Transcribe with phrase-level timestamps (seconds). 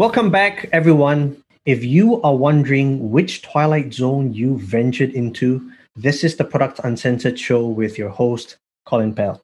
[0.00, 1.36] Welcome back, everyone.
[1.66, 7.38] If you are wondering which Twilight Zone you ventured into, this is the Product Uncensored
[7.38, 9.42] show with your host, Colin Pell.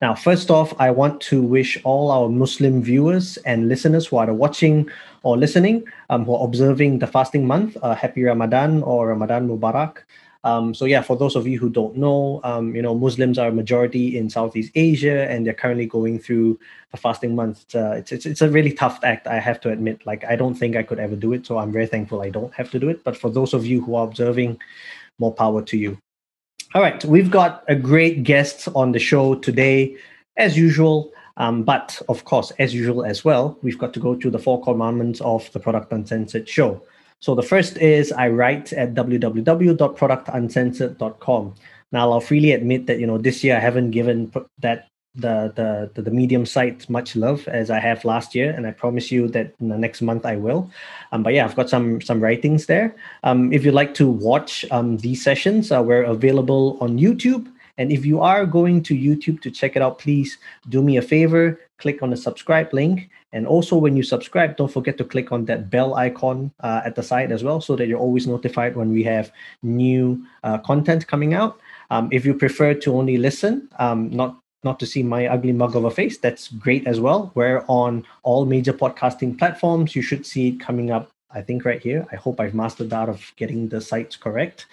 [0.00, 4.32] Now, first off, I want to wish all our Muslim viewers and listeners who are
[4.32, 4.90] watching
[5.22, 10.04] or listening, um, who are observing the fasting month, uh, happy Ramadan or Ramadan Mubarak.
[10.46, 13.48] Um, so yeah, for those of you who don't know, um, you know, Muslims are
[13.48, 16.56] a majority in Southeast Asia, and they're currently going through
[16.92, 17.64] a fasting month.
[17.64, 20.06] It's, uh, it's, it's, it's a really tough act, I have to admit.
[20.06, 22.54] Like, I don't think I could ever do it, so I'm very thankful I don't
[22.54, 23.02] have to do it.
[23.02, 24.60] But for those of you who are observing,
[25.18, 25.98] more power to you.
[26.76, 29.96] All right, we've got a great guest on the show today,
[30.36, 31.10] as usual.
[31.38, 34.62] Um, but of course, as usual as well, we've got to go through the four
[34.62, 36.80] commandments of the Product Uncensored show.
[37.20, 41.54] So the first is I write at www.productuncensored.com.
[41.92, 45.90] Now I'll freely admit that you know this year I haven't given that the the
[45.94, 49.28] the, the medium site much love as I have last year, and I promise you
[49.28, 50.70] that in the next month I will.
[51.12, 52.94] Um, but yeah, I've got some some writings there.
[53.24, 57.50] Um, if you'd like to watch um, these sessions, uh, we're available on YouTube.
[57.78, 60.38] And if you are going to YouTube to check it out, please
[60.70, 63.10] do me a favor, click on the subscribe link.
[63.32, 66.94] And also, when you subscribe, don't forget to click on that bell icon uh, at
[66.94, 69.32] the side as well so that you're always notified when we have
[69.62, 71.60] new uh, content coming out.
[71.90, 75.76] Um, if you prefer to only listen, um, not not to see my ugly mug
[75.76, 77.30] of a face, that's great as well.
[77.34, 79.94] We're on all major podcasting platforms.
[79.94, 82.04] You should see it coming up, I think, right here.
[82.10, 84.66] I hope I've mastered the art of getting the sites correct.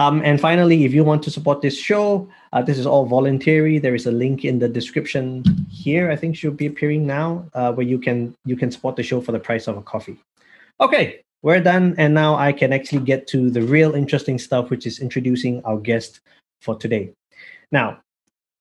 [0.00, 3.78] Um, and finally, if you want to support this show, uh, this is all voluntary.
[3.78, 6.10] There is a link in the description here.
[6.10, 9.20] I think should be appearing now, uh, where you can you can support the show
[9.20, 10.16] for the price of a coffee.
[10.80, 14.86] Okay, we're done, and now I can actually get to the real interesting stuff, which
[14.86, 16.20] is introducing our guest
[16.62, 17.12] for today.
[17.70, 18.00] Now,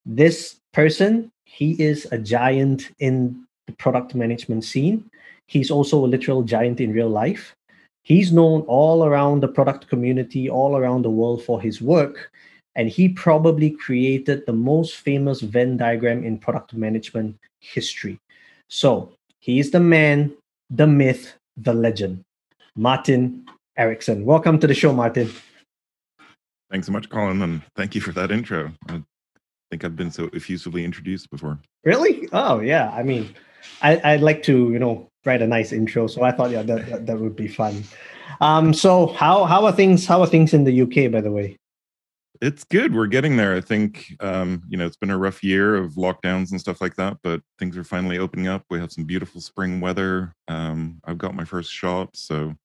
[0.05, 5.09] this person, he is a giant in the product management scene.
[5.47, 7.55] He's also a literal giant in real life.
[8.03, 12.31] He's known all around the product community, all around the world for his work.
[12.75, 18.19] And he probably created the most famous Venn diagram in product management history.
[18.69, 20.31] So he is the man,
[20.69, 22.23] the myth, the legend,
[22.75, 23.45] Martin
[23.77, 24.23] Eriksson.
[24.23, 25.29] Welcome to the show, Martin.
[26.71, 28.71] Thanks so much, Colin, and thank you for that intro.
[28.87, 29.01] I
[29.71, 31.59] think I've been so effusively introduced before.
[31.83, 32.29] Really?
[32.31, 32.91] Oh, yeah.
[32.91, 33.35] I mean,
[33.81, 36.07] I, I'd like to, you know, write a nice intro.
[36.07, 37.83] So I thought, yeah, that, that, that would be fun.
[38.41, 40.05] Um, so how how are things?
[40.05, 41.57] How are things in the UK, by the way?
[42.41, 42.95] It's good.
[42.95, 43.53] We're getting there.
[43.55, 46.95] I think um, you know it's been a rough year of lockdowns and stuff like
[46.95, 48.63] that, but things are finally opening up.
[48.69, 50.33] We have some beautiful spring weather.
[50.47, 52.55] Um, I've got my first shot, so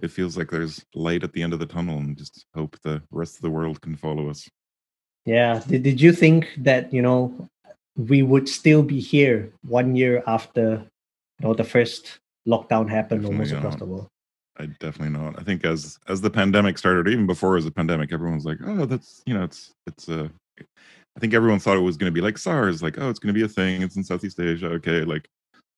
[0.00, 3.02] it feels like there's light at the end of the tunnel, and just hope the
[3.10, 4.48] rest of the world can follow us.
[5.24, 5.62] Yeah.
[5.66, 7.48] Did Did you think that you know
[7.96, 10.84] we would still be here one year after
[11.40, 14.08] you know the first lockdown happened definitely almost across the world.
[14.56, 15.38] I definitely not.
[15.38, 18.58] I think as as the pandemic started, even before as a pandemic, everyone was like,
[18.64, 20.28] "Oh, that's you know, it's it's a." Uh,
[21.16, 23.32] I think everyone thought it was going to be like SARS, like, "Oh, it's going
[23.32, 23.82] to be a thing.
[23.82, 25.28] It's in Southeast Asia, okay." Like,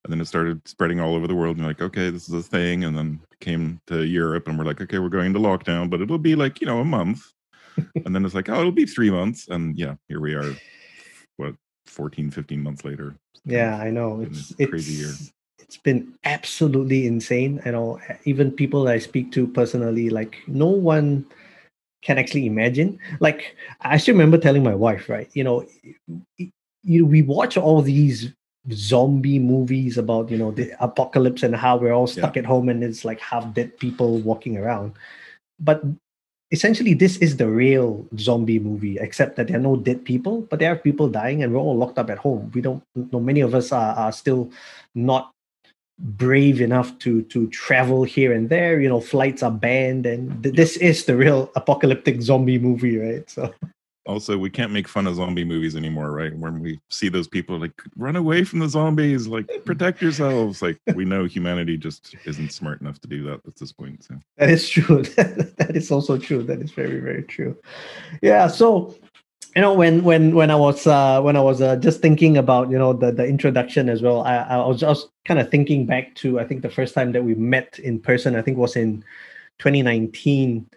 [0.04, 2.34] and then it started spreading all over the world, and you're like, "Okay, this is
[2.34, 5.90] a thing." And then came to Europe, and we're like, "Okay, we're going to lockdown,
[5.90, 7.22] but it'll be like you know a month."
[8.04, 10.54] and then it's like, "Oh, it'll be three months," and yeah, here we are.
[11.36, 11.54] What
[11.86, 13.16] 14, 15 months later.
[13.44, 14.20] Yeah, I know.
[14.20, 15.12] It's, it's crazy year.
[15.66, 17.60] It's been absolutely insane.
[17.66, 21.26] You know, even people I speak to personally, like no one
[22.02, 22.98] can actually imagine.
[23.20, 25.28] Like I still remember telling my wife, right?
[25.34, 25.66] You know,
[26.86, 28.32] you we watch all these
[28.72, 32.42] zombie movies about you know the apocalypse and how we're all stuck yeah.
[32.42, 34.92] at home and it's like half dead people walking around
[35.60, 35.82] but
[36.50, 40.58] essentially this is the real zombie movie except that there are no dead people but
[40.58, 43.40] there are people dying and we're all locked up at home we don't know many
[43.40, 44.50] of us are, are still
[44.94, 45.30] not
[45.98, 48.80] brave enough to to travel here and there.
[48.80, 53.28] You know flights are banned and th- this is the real apocalyptic zombie movie right?
[53.30, 53.52] So
[54.04, 56.36] also we can't make fun of zombie movies anymore right?
[56.36, 60.60] When we see those people like run away from the zombies like protect yourselves.
[60.60, 64.16] Like we know humanity just isn't smart enough to do that at this point so.
[64.36, 65.02] That is true.
[65.56, 66.42] That is also true.
[66.42, 67.56] That is very very true.
[68.20, 68.94] Yeah so
[69.56, 72.70] you know when when when i was uh when i was uh, just thinking about
[72.70, 76.14] you know the the introduction as well i i was just kind of thinking back
[76.14, 79.02] to i think the first time that we met in person i think was in
[79.58, 80.68] 2019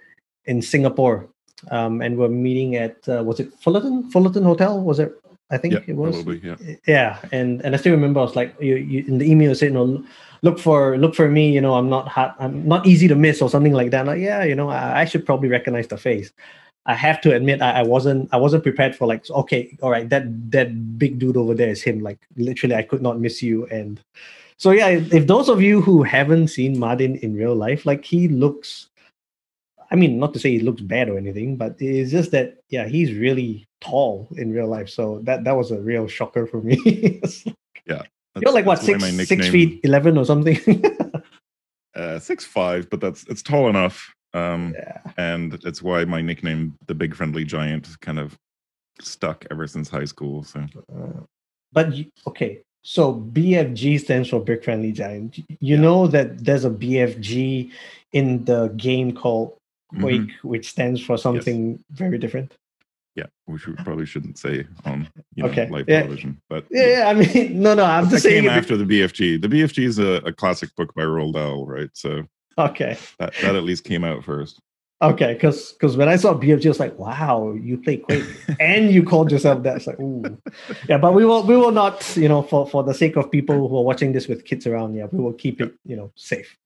[0.45, 1.29] in singapore
[1.71, 4.79] um, and we're meeting at uh, was it Fullerton Fullerton Hotel?
[4.79, 5.13] Was it?
[5.51, 6.15] I think yeah, it was.
[6.15, 6.55] Probably, yeah.
[6.87, 9.73] yeah, and and I still remember I was like, you, you in the email saying,
[9.73, 10.05] you know,
[10.41, 11.51] look for look for me.
[11.51, 12.35] You know, I'm not hot.
[12.39, 14.01] I'm not easy to miss or something like that.
[14.01, 16.31] I'm like, yeah, you know, I, I should probably recognize the face.
[16.89, 20.09] I have to admit I, I wasn't I wasn't prepared for like okay all right
[20.09, 21.99] that that big dude over there is him.
[21.99, 23.67] Like literally I could not miss you.
[23.67, 24.01] And
[24.57, 28.27] so yeah if those of you who haven't seen Martin in real life like he
[28.27, 28.89] looks
[29.91, 32.87] I mean not to say he looks bad or anything but it's just that yeah
[32.87, 34.89] he's really tall in real life.
[34.89, 37.21] So that that was a real shocker for me.
[37.85, 38.03] Yeah
[38.35, 40.57] you're like what six six feet eleven or something?
[41.95, 45.01] Uh six five but that's it's tall enough um, yeah.
[45.17, 48.37] And it's why my nickname, the Big Friendly Giant, kind of
[49.01, 50.43] stuck ever since high school.
[50.43, 51.21] So, uh,
[51.71, 55.37] but you, okay, so BFG stands for Big Friendly Giant.
[55.37, 55.81] You yeah.
[55.81, 57.71] know that there's a BFG
[58.13, 59.57] in the game called
[59.99, 60.47] Quake, mm-hmm.
[60.47, 61.81] which stands for something yes.
[61.91, 62.53] very different.
[63.15, 65.67] Yeah, which we probably shouldn't say on you know, okay.
[65.69, 66.01] live yeah.
[66.01, 66.39] television.
[66.47, 68.43] But yeah, I mean, no, no, I'm just saying.
[68.43, 69.41] Came after the BFG.
[69.41, 71.89] The BFG is a, a classic book by Roald Dahl, right?
[71.93, 72.23] So
[72.59, 72.97] Okay.
[73.17, 74.59] That, that at least came out first.
[75.01, 78.25] Okay, because because when I saw BFG, I was like, wow, you play Quake
[78.59, 79.77] and you called yourself that.
[79.77, 80.37] It's like, ooh.
[80.89, 83.69] Yeah, but we will we will not, you know, for, for the sake of people
[83.69, 86.57] who are watching this with kids around, yeah, we will keep it, you know, safe.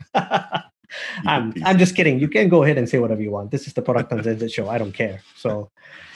[1.26, 2.20] I'm I'm just kidding.
[2.20, 3.52] You can go ahead and say whatever you want.
[3.52, 4.68] This is the product uncensored show.
[4.68, 5.22] I don't care.
[5.36, 5.70] So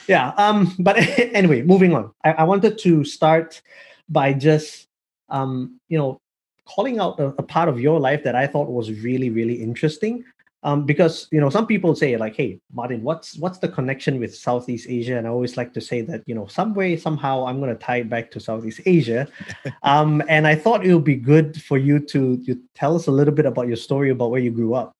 [0.08, 0.32] yeah.
[0.36, 0.96] Um, but
[1.32, 2.12] anyway, moving on.
[2.24, 3.62] I, I wanted to start
[4.08, 4.88] by just
[5.28, 6.20] um, you know,
[6.68, 10.24] calling out a, a, part of your life that I thought was really, really interesting.
[10.64, 14.34] Um, because you know, some people say like, "Hey, Martin, what's what's the connection with
[14.34, 17.60] Southeast Asia?" And I always like to say that you know, some way, somehow, I'm
[17.60, 19.28] going to tie it back to Southeast Asia.
[19.84, 23.12] um, and I thought it would be good for you to you tell us a
[23.12, 24.96] little bit about your story about where you grew up.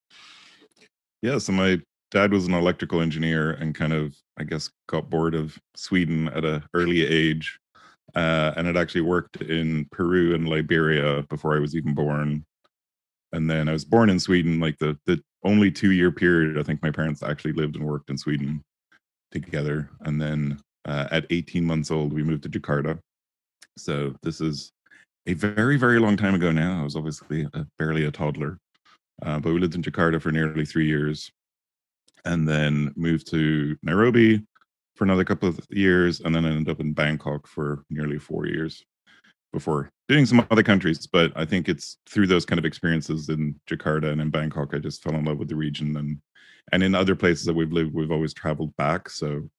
[1.21, 1.81] Yeah, so my
[2.11, 6.45] dad was an electrical engineer and kind of, I guess, got bored of Sweden at
[6.45, 7.59] an early age
[8.19, 12.45] uh, and it actually worked in Peru and Liberia before I was even born.
[13.31, 16.59] And then I was born in Sweden, like the the only two year period.
[16.59, 18.61] I think my parents actually lived and worked in Sweden
[19.31, 19.89] together.
[20.01, 22.99] And then uh, at 18 months old, we moved to Jakarta.
[23.77, 24.73] So this is
[25.25, 26.81] a very very long time ago now.
[26.81, 28.57] I was obviously a, barely a toddler,
[29.23, 31.31] uh, but we lived in Jakarta for nearly three years,
[32.25, 34.43] and then moved to Nairobi
[34.99, 38.47] for another couple of years, and then I ended up in Bangkok for nearly four
[38.47, 38.83] years
[39.53, 41.07] before doing some other countries.
[41.07, 44.77] But I think it's through those kind of experiences in Jakarta and in Bangkok, I
[44.79, 46.17] just fell in love with the region, and
[46.73, 49.09] and in other places that we've lived, we've always traveled back.
[49.09, 49.49] So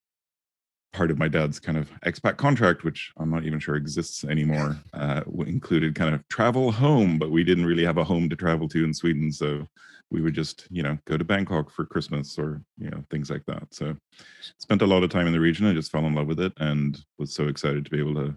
[0.92, 4.76] part of my dad's kind of expat contract, which I'm not even sure exists anymore,
[4.92, 8.68] uh, included kind of travel home, but we didn't really have a home to travel
[8.68, 9.30] to in Sweden.
[9.30, 9.66] So
[10.10, 13.44] we would just, you know, go to Bangkok for Christmas or, you know, things like
[13.46, 13.72] that.
[13.72, 13.96] So
[14.58, 15.66] spent a lot of time in the region.
[15.66, 18.34] I just fell in love with it and was so excited to be able to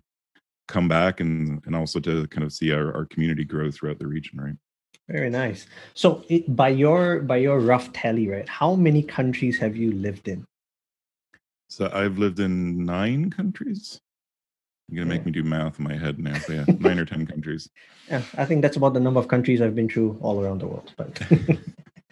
[0.68, 4.08] come back and, and also to kind of see our, our community grow throughout the
[4.08, 4.56] region, right?
[5.10, 5.68] Very nice.
[5.96, 10.30] So it, by your by your rough tally, right, how many countries have you lived
[10.30, 10.46] in?
[11.74, 14.00] So I've lived in nine countries.
[14.88, 15.26] You're gonna make yeah.
[15.26, 16.38] me do math in my head now.
[16.38, 17.70] So yeah, nine or ten countries.
[18.10, 20.68] Yeah, I think that's about the number of countries I've been through all around the
[20.68, 20.92] world.
[20.98, 21.22] But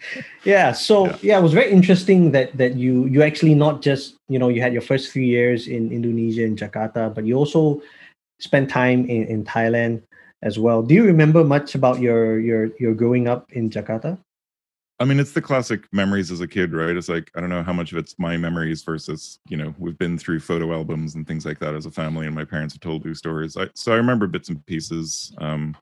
[0.44, 1.18] yeah, so yeah.
[1.22, 1.38] yeah.
[1.38, 4.72] it was very interesting that that you you actually not just you know you had
[4.72, 7.82] your first few years in Indonesia in Jakarta, but you also
[8.40, 10.02] spent time in, in Thailand
[10.42, 10.82] as well.
[10.82, 14.18] Do you remember much about your your your growing up in Jakarta?
[15.00, 16.96] I mean, it's the classic memories as a kid, right?
[16.96, 19.98] It's like I don't know how much of it's my memories versus you know we've
[19.98, 22.80] been through photo albums and things like that as a family, and my parents have
[22.80, 23.56] told you stories.
[23.56, 25.34] I, so I remember bits and pieces.
[25.38, 25.76] Um,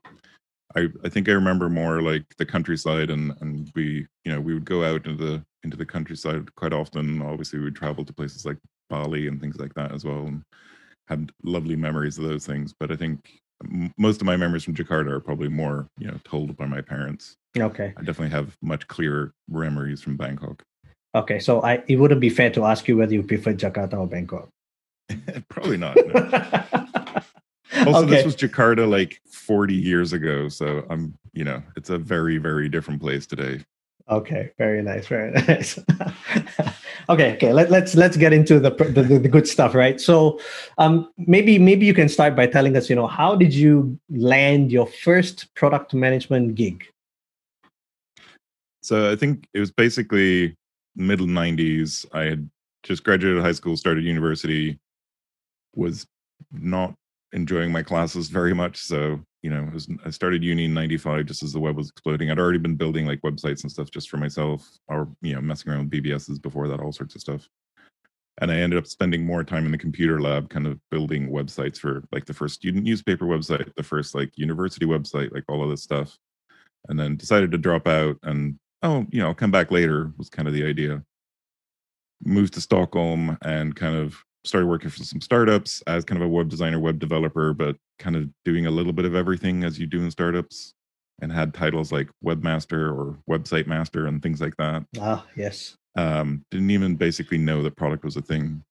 [0.75, 4.53] I I think I remember more like the countryside, and and we you know we
[4.53, 7.21] would go out into the into the countryside quite often.
[7.21, 8.57] Obviously, we would travel to places like
[8.89, 10.43] Bali and things like that as well, and
[11.07, 12.73] had lovely memories of those things.
[12.79, 13.41] But I think
[13.97, 17.35] most of my memories from Jakarta are probably more, you know, told by my parents.
[17.57, 17.93] Okay.
[17.97, 20.63] I definitely have much clearer memories from Bangkok.
[21.13, 24.07] Okay, so I it wouldn't be fair to ask you whether you prefer Jakarta or
[24.07, 24.49] Bangkok.
[25.49, 25.95] probably not.
[25.95, 26.13] No.
[27.85, 28.09] also, okay.
[28.09, 32.69] this was Jakarta like 40 years ago, so I'm, you know, it's a very, very
[32.69, 33.61] different place today.
[34.09, 35.77] Okay, very nice, very nice.
[37.09, 37.53] okay, okay.
[37.53, 39.99] Let, let's let's get into the, the the good stuff, right?
[40.01, 40.39] So,
[40.77, 44.71] um, maybe maybe you can start by telling us, you know, how did you land
[44.71, 46.85] your first product management gig?
[48.81, 50.55] So I think it was basically
[50.95, 52.05] middle '90s.
[52.13, 52.49] I had
[52.83, 54.79] just graduated high school, started university,
[55.75, 56.07] was
[56.51, 56.93] not
[57.33, 61.43] enjoying my classes very much, so you know, was, I started uni in 95 just
[61.43, 62.29] as the web was exploding.
[62.29, 65.71] I'd already been building like websites and stuff just for myself or, you know, messing
[65.71, 67.47] around with BBSs before that, all sorts of stuff.
[68.39, 71.77] And I ended up spending more time in the computer lab, kind of building websites
[71.77, 75.69] for like the first student newspaper website, the first like university website, like all of
[75.69, 76.17] this stuff.
[76.87, 80.29] And then decided to drop out and, oh, you know, I'll come back later was
[80.29, 81.03] kind of the idea.
[82.23, 86.29] moved to Stockholm and kind of started working for some startups as kind of a
[86.31, 89.85] web designer, web developer, but kind of doing a little bit of everything as you
[89.85, 90.73] do in startups
[91.21, 94.83] and had titles like webmaster or website master and things like that.
[94.99, 95.75] Ah, yes.
[95.95, 98.63] Um, didn't even basically know that product was a thing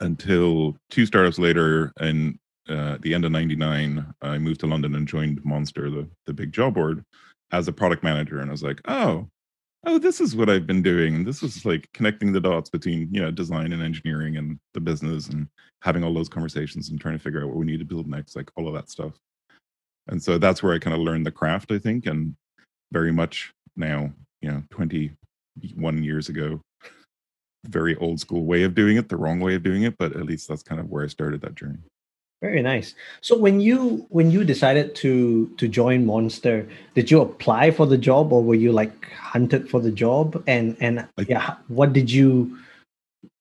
[0.00, 2.38] until two startups later in
[2.68, 6.52] uh, the end of 99 i moved to london and joined monster the, the big
[6.52, 7.04] job board
[7.52, 9.26] as a product manager and i was like oh
[9.86, 11.24] oh this is what i've been doing.
[11.24, 15.28] This is like connecting the dots between you know design and engineering and the business
[15.28, 15.46] and
[15.82, 18.36] having all those conversations and trying to figure out what we need to build next
[18.36, 19.12] like all of that stuff.
[20.08, 22.34] And so that's where i kind of learned the craft i think and
[22.92, 26.60] very much now you know 21 years ago
[27.66, 30.24] very old school way of doing it the wrong way of doing it but at
[30.24, 31.78] least that's kind of where i started that journey
[32.42, 32.94] very nice.
[33.22, 37.96] So when you when you decided to to join Monster, did you apply for the
[37.96, 40.42] job or were you like hunted for the job?
[40.46, 42.58] And and yeah, what did you?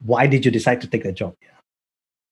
[0.05, 1.35] Why did you decide to take that job?
[1.41, 1.49] Yeah.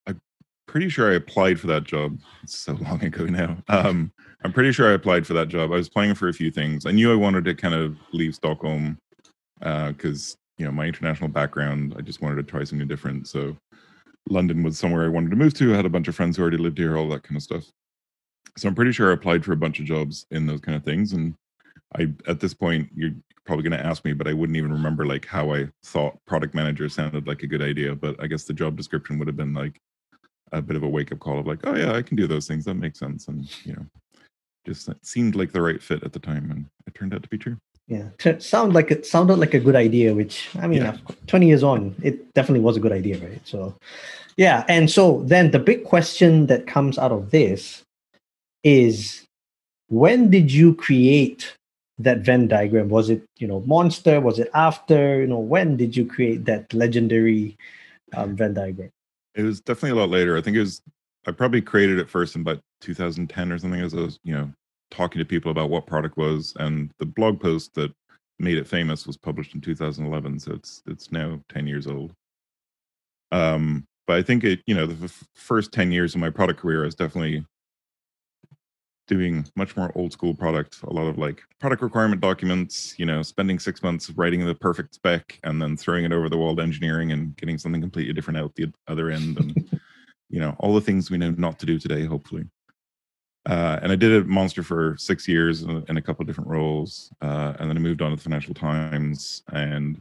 [0.06, 0.20] I'm
[0.66, 2.18] pretty sure I applied for that job.
[2.42, 3.58] It's so long ago now.
[3.68, 5.70] Um, I'm pretty sure I applied for that job.
[5.70, 6.86] I was applying for a few things.
[6.86, 8.98] I knew I wanted to kind of leave Stockholm
[9.60, 11.94] because uh, you know my international background.
[11.98, 13.28] I just wanted to try something different.
[13.28, 13.56] So
[14.28, 15.72] London was somewhere I wanted to move to.
[15.72, 17.64] I had a bunch of friends who already lived here, all that kind of stuff.
[18.56, 20.84] So I'm pretty sure I applied for a bunch of jobs in those kind of
[20.84, 21.12] things.
[21.12, 21.34] And
[21.96, 23.12] I, at this point, you're
[23.44, 26.54] probably going to ask me, but I wouldn't even remember like how I thought product
[26.54, 27.94] manager sounded like a good idea.
[27.94, 29.80] But I guess the job description would have been like
[30.52, 32.46] a bit of a wake up call of like, oh yeah, I can do those
[32.46, 32.64] things.
[32.64, 33.28] That makes sense.
[33.28, 33.86] And you know,
[34.66, 37.38] just seemed like the right fit at the time, and it turned out to be
[37.38, 38.08] true yeah.
[38.38, 40.96] Sound like it sounded like a good idea which i mean yeah.
[41.26, 43.40] 20 years on it definitely was a good idea right?
[43.44, 43.74] So
[44.36, 47.82] yeah and so then the big question that comes out of this
[48.62, 49.24] is
[49.88, 51.54] when did you create
[51.98, 52.88] that venn diagram?
[52.88, 54.20] Was it you know monster?
[54.20, 55.20] Was it after?
[55.20, 57.56] You know when did you create that legendary
[58.16, 58.90] um, venn diagram?
[59.36, 60.36] It was definitely a lot later.
[60.36, 60.82] I think it was
[61.26, 64.50] i probably created it first in about 2010 or something as i was you know
[64.94, 67.92] talking to people about what product was, and the blog post that
[68.38, 72.12] made it famous was published in 2011, so it's it's now 10 years old.
[73.32, 76.60] Um, but I think it, you know, the f- first 10 years of my product
[76.60, 77.44] career is definitely
[79.06, 83.22] doing much more old school product a lot of like product requirement documents you know
[83.22, 86.62] spending six months writing the perfect spec and then throwing it over the wall to
[86.62, 89.80] engineering and getting something completely different out the other end and
[90.30, 92.44] you know all the things we know not to do today hopefully
[93.46, 96.48] uh, and I did it Monster for six years in, in a couple of different
[96.48, 100.00] roles, uh, and then I moved on to the Financial Times, and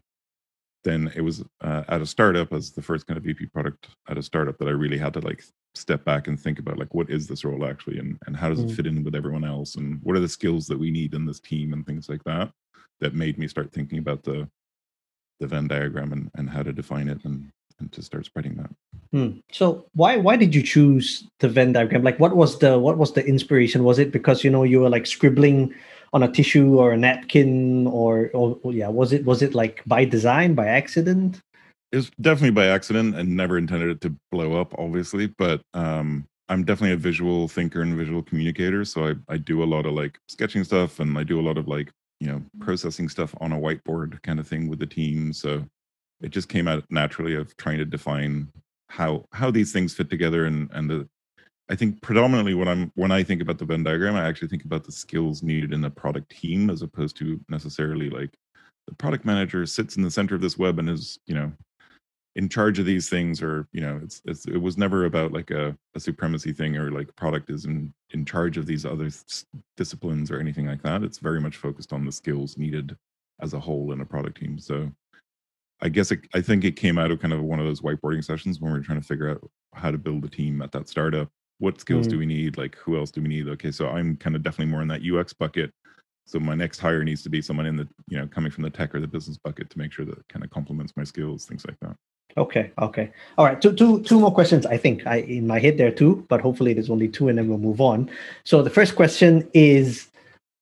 [0.83, 4.17] then it was uh, at a startup as the first kind of VP product at
[4.17, 5.43] a startup that I really had to like
[5.75, 8.59] step back and think about like what is this role actually, and and how does
[8.59, 8.75] it mm.
[8.75, 11.39] fit in with everyone else, and what are the skills that we need in this
[11.41, 12.51] team, and things like that.
[13.01, 14.47] That made me start thinking about the
[15.41, 18.69] the Venn diagram and, and how to define it and and to start spreading that.
[19.11, 19.39] Hmm.
[19.51, 22.03] So why why did you choose the Venn diagram?
[22.03, 23.83] Like, what was the what was the inspiration?
[23.83, 25.73] Was it because you know you were like scribbling
[26.13, 30.05] on a tissue or a napkin, or or, yeah, was it was it like by
[30.05, 31.41] design, by accident?
[31.91, 35.27] It was definitely by accident, and never intended it to blow up, obviously.
[35.27, 39.65] But um, I'm definitely a visual thinker and visual communicator, so I I do a
[39.65, 43.09] lot of like sketching stuff, and I do a lot of like you know processing
[43.09, 45.33] stuff on a whiteboard kind of thing with the team.
[45.33, 45.65] So
[46.23, 48.51] it just came out naturally of trying to define
[48.89, 51.07] how how these things fit together and and the
[51.69, 54.65] I think predominantly when I'm when I think about the Venn diagram, I actually think
[54.65, 58.35] about the skills needed in the product team as opposed to necessarily like
[58.87, 61.51] the product manager sits in the center of this web and is you know
[62.35, 65.51] in charge of these things or you know it's, it's it was never about like
[65.51, 69.09] a, a supremacy thing or like product is in in charge of these other
[69.77, 71.03] disciplines or anything like that.
[71.03, 72.95] It's very much focused on the skills needed
[73.41, 74.59] as a whole in a product team.
[74.59, 74.91] So
[75.83, 78.23] I guess it, I think it came out of kind of one of those whiteboarding
[78.23, 80.87] sessions when we were trying to figure out how to build a team at that
[80.87, 81.27] startup.
[81.59, 82.11] What skills mm.
[82.11, 82.57] do we need?
[82.57, 83.49] Like, who else do we need?
[83.49, 85.71] Okay, so I'm kind of definitely more in that UX bucket.
[86.25, 88.69] So my next hire needs to be someone in the, you know, coming from the
[88.69, 91.65] tech or the business bucket to make sure that kind of complements my skills, things
[91.65, 91.97] like that.
[92.37, 92.71] Okay.
[92.81, 93.11] Okay.
[93.37, 93.61] All right.
[93.61, 94.65] Two, two, two more questions.
[94.65, 97.49] I think I in my head there too, but hopefully there's only two, and then
[97.49, 98.09] we'll move on.
[98.45, 100.07] So the first question is,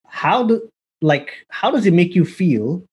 [0.08, 0.68] how do
[1.02, 2.84] like how does it make you feel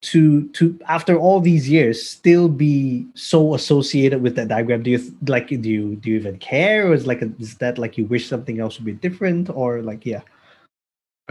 [0.00, 4.82] to to after all these years still be so associated with that diagram?
[4.82, 6.88] Do you like do you do you even care?
[6.88, 9.50] Or is like a, is that like you wish something else would be different?
[9.50, 10.22] Or like yeah.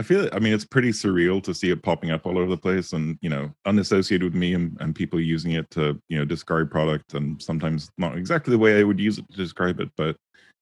[0.00, 2.56] I feel i mean it's pretty surreal to see it popping up all over the
[2.56, 6.24] place and you know unassociated with me and, and people using it to you know
[6.24, 9.90] describe product and sometimes not exactly the way i would use it to describe it
[9.96, 10.16] but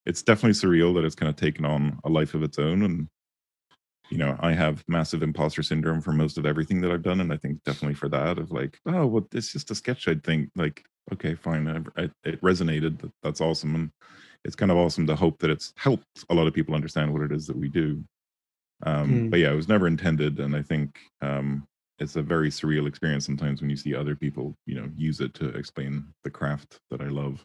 [0.07, 3.07] it's definitely surreal that it's kind of taken on a life of its own and
[4.09, 7.21] you know, I have massive imposter syndrome for most of everything that I've done.
[7.21, 10.23] And I think definitely for that of like, oh, well, it's just a sketch I'd
[10.23, 10.83] think like
[11.13, 13.11] okay, fine, it, it resonated.
[13.23, 13.91] That's awesome, and
[14.43, 17.21] it's kind of awesome to hope that it's helped a lot of people understand what
[17.21, 18.03] it is that we do.
[18.85, 19.29] Um, mm.
[19.29, 21.65] But yeah, it was never intended, and I think um,
[21.99, 25.33] it's a very surreal experience sometimes when you see other people, you know, use it
[25.35, 27.43] to explain the craft that I love,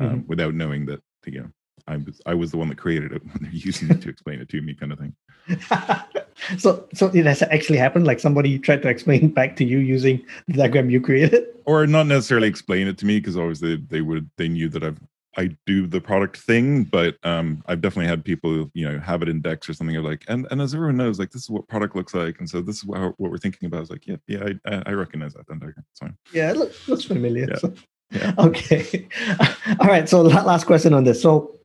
[0.00, 0.26] um, mm-hmm.
[0.26, 1.48] without knowing that you know
[1.88, 4.40] I was I was the one that created it when they're using it to explain
[4.40, 5.14] it to me, kind of thing.
[6.58, 8.06] so, so it has actually happened.
[8.06, 12.06] Like somebody tried to explain back to you using the diagram you created, or not
[12.06, 15.00] necessarily explain it to me because always they they would they knew that I've
[15.36, 19.28] I do the product thing, but um, I've definitely had people, you know, have it
[19.28, 19.96] in decks or something.
[19.96, 22.50] Are like, and and as everyone knows, like this is what product looks like, and
[22.50, 23.82] so this is what, what we're thinking about.
[23.82, 25.46] It's like, yeah, yeah, I, I recognize that.
[25.46, 26.16] Then it's fine.
[26.32, 27.46] Yeah, it looks, looks familiar.
[27.48, 27.56] Yeah.
[27.56, 27.74] So.
[28.10, 28.32] yeah.
[28.38, 29.06] Okay.
[29.78, 30.08] All right.
[30.08, 31.22] So last question on this.
[31.22, 31.57] So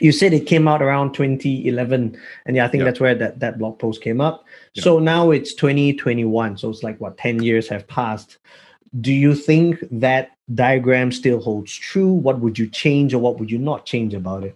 [0.00, 3.58] you said it came out around 2011 and yeah i think that's where that, that
[3.58, 4.44] blog post came up.
[4.74, 8.38] So now it's 2021 so it's like what 10 years have passed.
[9.00, 12.12] Do you think that diagram still holds true?
[12.12, 14.54] What would you change or what would you not change about it?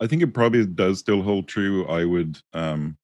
[0.00, 1.86] I think it probably does still hold true.
[1.86, 2.96] I would um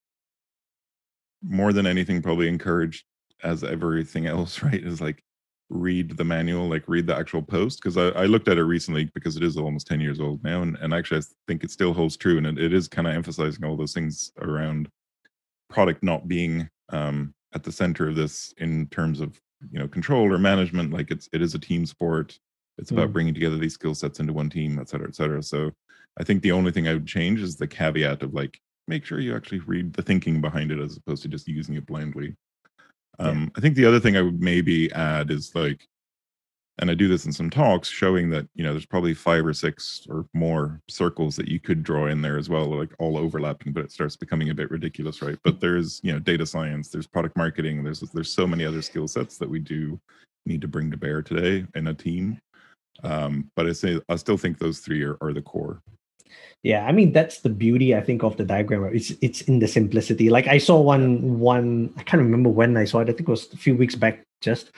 [1.43, 3.05] more than anything probably encourage
[3.43, 5.23] as everything else right is like
[5.71, 9.05] read the manual, like read the actual post, because I, I, looked at it recently
[9.15, 10.63] because it is almost 10 years old now.
[10.63, 12.37] And, and actually, I think it still holds true.
[12.37, 14.89] And it, it is kind of emphasizing all those things around
[15.69, 20.33] product not being um, at the center of this in terms of, you know, control
[20.33, 20.93] or management.
[20.93, 22.39] Like it's, it is a team sport.
[22.79, 23.13] It's about mm.
[23.13, 25.43] bringing together these skill sets into one team, et cetera, et cetera.
[25.43, 25.71] So
[26.19, 28.59] I think the only thing I would change is the caveat of like,
[28.89, 31.87] make sure you actually read the thinking behind it as opposed to just using it
[31.87, 32.35] blindly.
[33.21, 33.49] Um, yeah.
[33.57, 35.87] I think the other thing I would maybe add is like,
[36.79, 39.53] and I do this in some talks, showing that you know there's probably five or
[39.53, 43.73] six or more circles that you could draw in there as well, like all overlapping,
[43.73, 45.39] but it starts becoming a bit ridiculous, right?
[45.45, 49.07] But there's you know data science, there's product marketing, there's there's so many other skill
[49.07, 50.01] sets that we do
[50.47, 52.39] need to bring to bear today in a team.
[53.03, 55.83] Um, but I say I still think those three are, are the core.
[56.63, 58.85] Yeah, I mean that's the beauty I think of the diagram.
[58.95, 60.29] It's it's in the simplicity.
[60.29, 63.09] Like I saw one one I can't remember when I saw it.
[63.09, 64.23] I think it was a few weeks back.
[64.41, 64.71] Just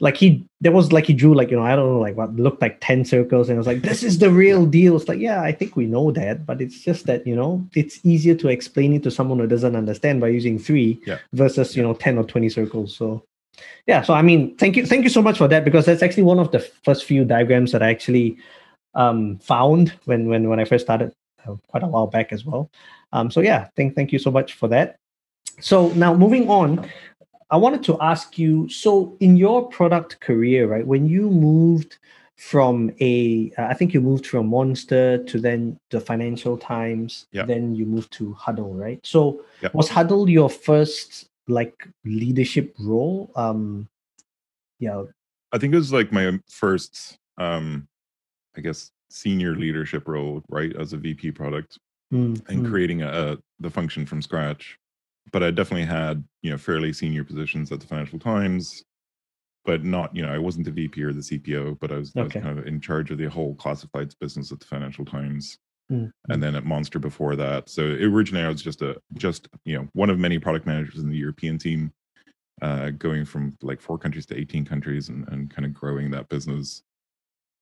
[0.00, 2.34] like he there was like he drew like you know I don't know like what
[2.36, 4.96] looked like ten circles and I was like this is the real deal.
[4.96, 8.00] It's like yeah I think we know that, but it's just that you know it's
[8.04, 11.18] easier to explain it to someone who doesn't understand by using three yeah.
[11.32, 12.96] versus you know ten or twenty circles.
[12.96, 13.24] So
[13.86, 16.22] yeah, so I mean thank you thank you so much for that because that's actually
[16.24, 18.38] one of the first few diagrams that I actually
[18.98, 21.12] um, found when when when I first started
[21.46, 22.70] uh, quite a while back as well.
[23.12, 24.96] Um, so yeah, thank thank you so much for that.
[25.60, 26.90] So now moving on,
[27.50, 28.68] I wanted to ask you.
[28.68, 31.98] So in your product career, right, when you moved
[32.36, 37.74] from a, uh, I think you moved from Monster to then the Financial Times, then
[37.74, 39.00] you moved to Huddle, right?
[39.04, 43.30] So was Huddle your first like leadership role?
[43.34, 43.88] Um,
[44.78, 45.02] yeah,
[45.52, 47.86] I think it was like my first um
[48.58, 51.78] I guess, senior leadership role, right, as a VP product
[52.12, 52.70] mm, and mm.
[52.70, 54.76] creating a, a, the function from scratch.
[55.30, 58.82] But I definitely had, you know, fairly senior positions at the Financial Times,
[59.64, 62.20] but not, you know, I wasn't the VP or the CPO, but I was, okay.
[62.20, 65.58] I was kind of in charge of the whole classifieds business at the Financial Times.
[65.90, 66.40] Mm, and mm.
[66.42, 67.70] then at Monster before that.
[67.70, 71.08] So originally I was just a just you know one of many product managers in
[71.08, 71.92] the European team,
[72.60, 76.28] uh, going from like four countries to 18 countries and, and kind of growing that
[76.28, 76.82] business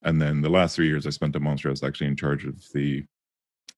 [0.02, 2.44] and then the last three years I spent at Monster, I was actually in charge
[2.44, 3.04] of the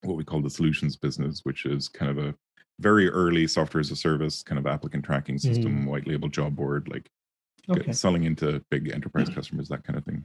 [0.03, 2.35] what we call the solutions business, which is kind of a
[2.81, 5.87] very early software as a service kind of applicant tracking system, mm.
[5.87, 7.11] white label job board, like
[7.71, 7.93] okay.
[7.93, 10.25] selling into big enterprise customers, that kind of thing.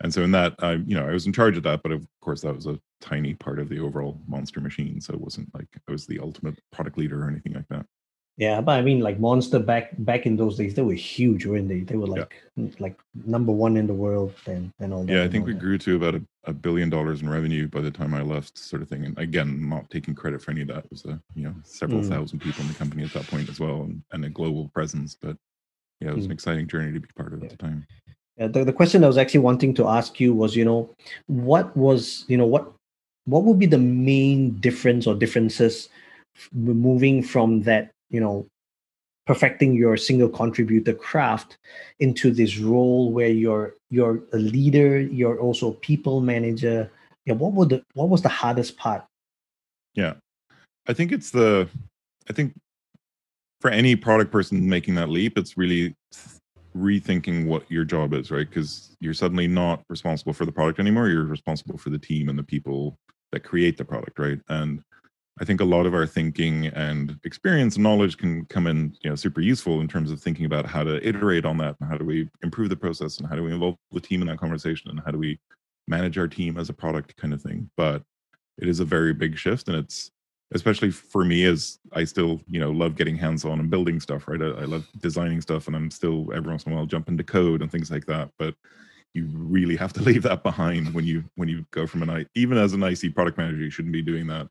[0.00, 2.06] And so in that, I you know I was in charge of that, but of
[2.20, 5.00] course that was a tiny part of the overall monster machine.
[5.00, 7.86] So it wasn't like I was the ultimate product leader or anything like that.
[8.38, 11.68] Yeah, but I mean, like Monster back back in those days, they were huge, weren't
[11.68, 11.80] they?
[11.80, 12.68] They were like yeah.
[12.78, 12.96] like
[13.26, 15.12] number one in the world and and all that.
[15.12, 15.58] Yeah, I think we that.
[15.58, 18.80] grew to about a, a, billion dollars in revenue by the time I left, sort
[18.80, 19.04] of thing.
[19.04, 20.84] And again, not taking credit for any of that.
[20.84, 22.08] It was a you know several mm.
[22.08, 25.16] thousand people in the company at that point as well, and, and a global presence.
[25.20, 25.36] But
[26.00, 26.28] yeah, it was mm.
[26.28, 27.46] an exciting journey to be part of yeah.
[27.46, 27.88] at the time.
[28.36, 30.88] Yeah, the, the question I was actually wanting to ask you was, you know,
[31.26, 32.70] what was, you know, what
[33.24, 35.88] what would be the main difference or differences
[36.52, 38.46] moving from that you know
[39.28, 41.58] perfecting your single contributor craft
[42.00, 46.90] into this role where you're you're a leader you're also a people manager.
[47.26, 49.04] Yeah what would the what was the hardest part?
[49.94, 50.14] Yeah.
[50.86, 51.68] I think it's the
[52.30, 52.54] i think
[53.60, 55.94] for any product person making that leap it's really
[56.74, 58.48] rethinking what your job is right?
[58.48, 62.38] Because you're suddenly not responsible for the product anymore you're responsible for the team and
[62.38, 62.96] the people
[63.32, 64.40] that create the product right?
[64.48, 64.82] And
[65.40, 69.10] I think a lot of our thinking and experience and knowledge can come in, you
[69.10, 71.96] know, super useful in terms of thinking about how to iterate on that and how
[71.96, 74.90] do we improve the process and how do we involve the team in that conversation
[74.90, 75.38] and how do we
[75.86, 77.70] manage our team as a product kind of thing.
[77.76, 78.02] But
[78.58, 80.10] it is a very big shift and it's
[80.54, 84.26] especially for me as I still, you know, love getting hands on and building stuff,
[84.26, 84.40] right?
[84.40, 87.22] I, I love designing stuff and I'm still every once in a while jump into
[87.22, 88.30] code and things like that.
[88.38, 88.54] But
[89.14, 92.26] you really have to leave that behind when you when you go from an I
[92.34, 94.48] even as an IC product manager, you shouldn't be doing that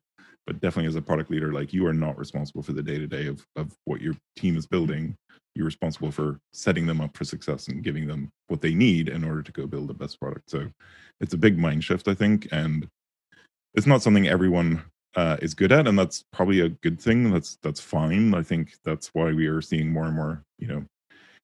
[0.48, 3.06] but definitely as a product leader like you are not responsible for the day to
[3.06, 5.14] day of of what your team is building.
[5.54, 9.24] You're responsible for setting them up for success and giving them what they need in
[9.24, 10.48] order to go build the best product.
[10.48, 10.70] So
[11.20, 12.88] it's a big mind shift i think and
[13.74, 14.82] it's not something everyone
[15.16, 17.30] uh, is good at and that's probably a good thing.
[17.30, 18.34] That's that's fine.
[18.34, 20.84] I think that's why we are seeing more and more you know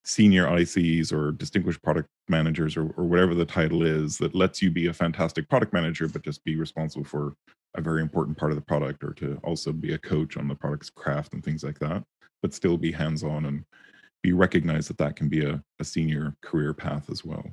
[0.04, 4.70] senior ics or distinguished product managers or, or whatever the title is that lets you
[4.70, 7.34] be a fantastic product manager but just be responsible for
[7.76, 10.54] a very important part of the product or to also be a coach on the
[10.54, 12.04] product's craft and things like that
[12.42, 13.64] but still be hands-on and
[14.22, 17.44] be recognized that that can be a, a senior career path as well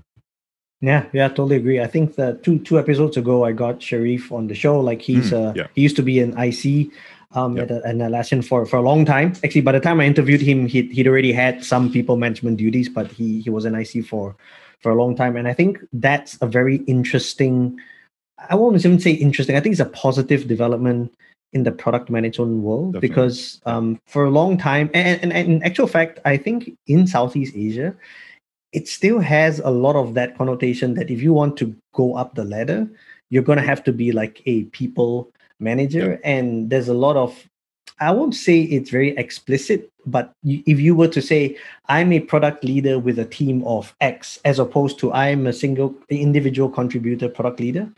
[0.82, 4.48] yeah yeah totally agree i think that two two episodes ago i got sherif on
[4.48, 5.68] the show like he's mm, uh yeah.
[5.74, 6.92] he used to be an ic
[7.34, 7.72] um, yep.
[7.72, 9.34] at, an Atlassian for, for a long time.
[9.44, 12.90] Actually, by the time I interviewed him, he'd, he'd already had some people management duties,
[12.90, 14.36] but he he was an IC for
[14.82, 15.36] for a long time.
[15.36, 17.80] And I think that's a very interesting
[18.50, 19.56] I won't even say interesting.
[19.56, 21.14] I think it's a positive development
[21.54, 23.10] in the product management world Definitely.
[23.10, 27.08] because um, for a long time, and, and, and, in actual fact, I think in
[27.08, 27.94] Southeast Asia,
[28.72, 32.36] it still has a lot of that connotation that if you want to go up
[32.36, 32.90] the ladder,
[33.30, 35.30] you're going to have to be like a people
[35.62, 36.20] manager.
[36.24, 36.32] Yeah.
[36.32, 37.48] And there's a lot of,
[38.00, 42.64] I won't say it's very explicit, but if you were to say, I'm a product
[42.64, 47.60] leader with a team of X, as opposed to I'm a single individual contributor product
[47.60, 47.92] leader,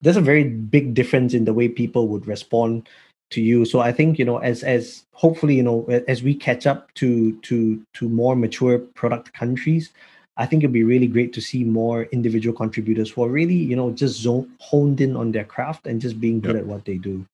[0.00, 2.88] there's a very big difference in the way people would respond
[3.30, 6.66] to you so i think you know as as hopefully you know as we catch
[6.66, 9.90] up to to to more mature product countries
[10.38, 13.76] i think it'd be really great to see more individual contributors who are really you
[13.76, 16.62] know just zone, honed in on their craft and just being good yep.
[16.62, 17.26] at what they do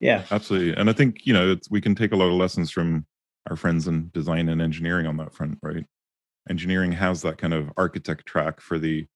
[0.00, 3.06] yeah absolutely and i think you know we can take a lot of lessons from
[3.48, 5.86] our friends in design and engineering on that front right
[6.50, 9.06] engineering has that kind of architect track for the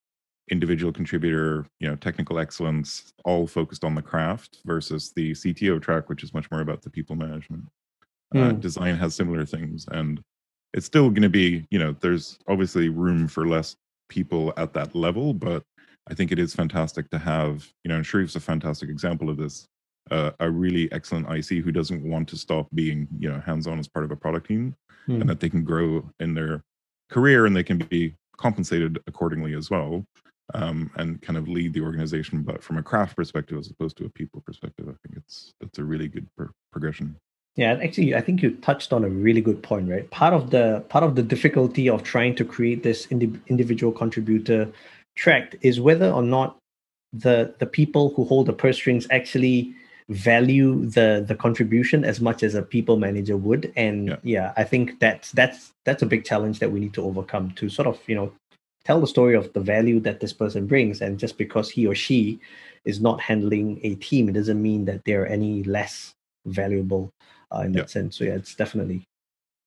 [0.51, 6.09] individual contributor, you know, technical excellence, all focused on the craft versus the CTO track,
[6.09, 7.65] which is much more about the people management.
[8.35, 8.43] Mm.
[8.43, 8.61] Uh, hmm.
[8.61, 10.21] design has similar things, and
[10.73, 13.77] it's still going to be, you know, there's obviously room for less
[14.09, 15.63] people at that level, but
[16.09, 19.37] I think it is fantastic to have, you know, and Sherif's a fantastic example of
[19.37, 19.67] this.
[20.09, 23.89] Uh, a really excellent IC who doesn't want to stop being, you know, hands-on as
[23.89, 24.73] part of a product team,
[25.09, 25.21] mm.
[25.21, 26.63] and that they can grow in their
[27.11, 30.07] career and they can be compensated accordingly as well
[30.55, 34.05] um, and kind of lead the organization, but from a craft perspective as opposed to
[34.05, 34.87] a people perspective.
[34.89, 37.17] I think it's it's a really good pro- progression.
[37.57, 40.09] Yeah, actually, I think you touched on a really good point, right?
[40.11, 44.71] Part of the part of the difficulty of trying to create this indi- individual contributor
[45.17, 46.59] track is whether or not
[47.15, 49.75] the the people who hold the purse strings actually
[50.09, 54.17] value the the contribution as much as a people manager would and yeah.
[54.23, 57.69] yeah i think that's that's that's a big challenge that we need to overcome to
[57.69, 58.33] sort of you know
[58.85, 61.95] tell the story of the value that this person brings and just because he or
[61.95, 62.39] she
[62.85, 66.13] is not handling a team it doesn't mean that they're any less
[66.47, 67.11] valuable
[67.55, 68.19] uh, in that sense.
[68.19, 69.07] So yeah it's definitely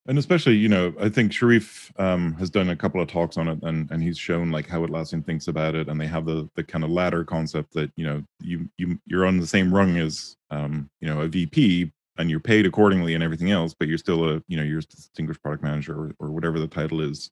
[0.07, 3.47] and especially you know i think sherif um, has done a couple of talks on
[3.47, 6.49] it and, and he's shown like how atlassian thinks about it and they have the
[6.55, 9.97] the kind of ladder concept that you know you, you you're on the same rung
[9.97, 13.97] as um, you know a vp and you're paid accordingly and everything else but you're
[13.97, 17.29] still a you know you're a distinguished product manager or, or whatever the title is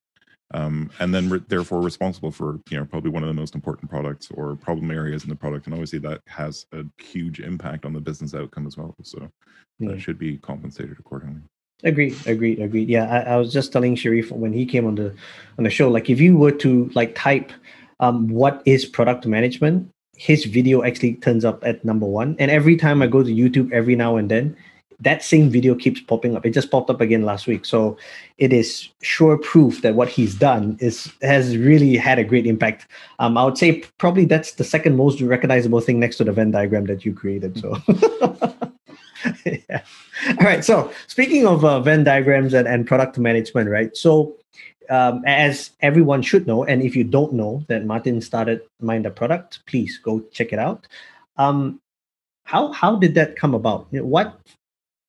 [0.53, 3.89] um, and then re- therefore responsible for you know probably one of the most important
[3.89, 5.65] products or problem areas in the product.
[5.65, 8.95] And obviously that has a huge impact on the business outcome as well.
[9.03, 9.29] So
[9.79, 9.91] yeah.
[9.91, 11.41] that should be compensated accordingly.
[11.83, 12.89] Agreed agreed agreed.
[12.89, 15.13] Yeah I, I, was just telling sherif when he came on the
[15.57, 17.51] on the show like if you were to like type
[17.99, 22.35] um, what is product management his video actually turns up at number one.
[22.39, 24.57] And every time i go to youtube every now and then
[24.99, 26.45] that same video keeps popping up.
[26.45, 27.65] It just popped up again last week.
[27.65, 27.97] So
[28.37, 32.87] it is sure proof that what he's done is has really had a great impact.
[33.19, 36.51] Um, I would say probably that's the second most recognizable thing next to the Venn
[36.51, 37.59] diagram that you created.
[37.59, 37.77] So
[39.45, 39.81] yeah.
[40.29, 40.65] All right.
[40.65, 43.95] So speaking of uh, Venn diagrams and, and product management, right?
[43.95, 44.35] So
[44.89, 49.11] um, as everyone should know, and if you don't know that Martin started Mind the
[49.11, 50.87] Product, please go check it out.
[51.37, 51.79] Um,
[52.45, 53.87] how how did that come about?
[53.91, 54.39] What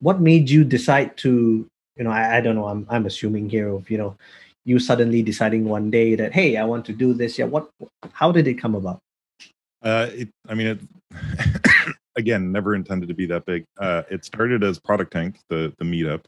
[0.01, 3.69] what made you decide to you know I, I don't know i'm i'm assuming here
[3.69, 4.17] of you know
[4.65, 7.69] you suddenly deciding one day that hey i want to do this yeah what
[8.13, 9.01] how did it come about
[9.83, 10.81] uh it i mean it
[12.19, 13.65] again never intended to be that big.
[13.79, 16.25] Uh, it started as Product Tank, the the meetup,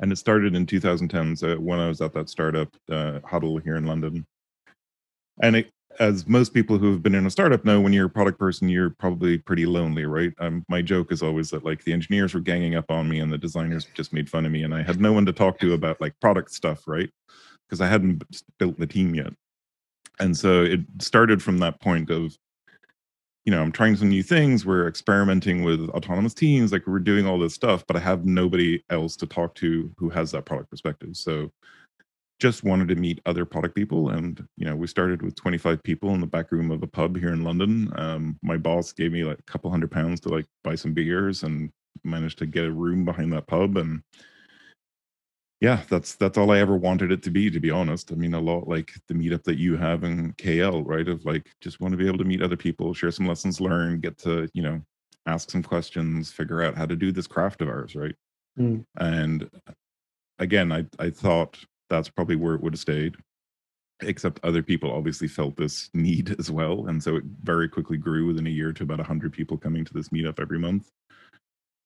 [0.00, 1.36] and it started in 2010.
[1.36, 4.24] So when I was at that startup uh, huddle here in London,
[5.42, 8.10] and it, as most people who have been in a startup know, when you're a
[8.10, 10.32] product person, you're probably pretty lonely, right?
[10.38, 13.32] Um, my joke is always that like the engineers were ganging up on me and
[13.32, 15.74] the designers just made fun of me, and I had no one to talk to
[15.74, 17.10] about like product stuff, right?
[17.68, 18.22] Because I hadn't
[18.58, 19.32] built the team yet.
[20.20, 22.36] And so it started from that point of,
[23.44, 24.64] you know, I'm trying some new things.
[24.64, 28.82] We're experimenting with autonomous teams, like we're doing all this stuff, but I have nobody
[28.90, 31.16] else to talk to who has that product perspective.
[31.16, 31.50] So
[32.40, 36.10] just wanted to meet other product people and you know we started with 25 people
[36.14, 37.92] in the back room of a pub here in london.
[37.96, 41.42] Um, my boss gave me like a couple hundred pounds to like buy some beers
[41.42, 41.70] and
[42.02, 44.02] managed to get a room behind that pub and
[45.60, 48.10] yeah that's that's all i ever wanted it to be to be honest.
[48.10, 51.48] I mean a lot like the meetup that you have in kl right of like
[51.60, 54.48] just want to be able to meet other people share some lessons learned get to
[54.52, 54.82] you know
[55.26, 58.14] ask some questions figure out how to do this craft of ours right?
[58.58, 58.84] Mm.
[58.98, 59.50] and
[60.38, 61.58] again i i thought
[61.90, 63.14] that's probably where it would have stayed
[64.02, 68.26] except other people obviously felt this need as well and so it very quickly grew
[68.26, 70.90] within a year to about 100 people coming to this meetup every month.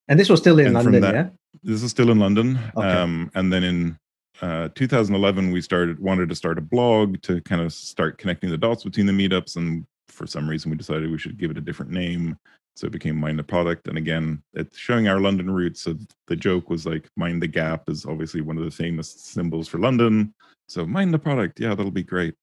[0.08, 1.28] And this was still in and london that, yeah?
[1.62, 2.88] this is still in london okay.
[2.88, 3.98] um, and then in
[4.40, 8.56] uh, 2011 we started wanted to start a blog to kind of start connecting the
[8.56, 11.60] dots between the meetups and for some reason we decided we should give it a
[11.60, 12.38] different name
[12.78, 15.96] so it became mind the product and again it's showing our london roots so
[16.28, 19.78] the joke was like mind the gap is obviously one of the famous symbols for
[19.78, 20.32] london.
[20.68, 22.34] So mind the product yeah that'll be great.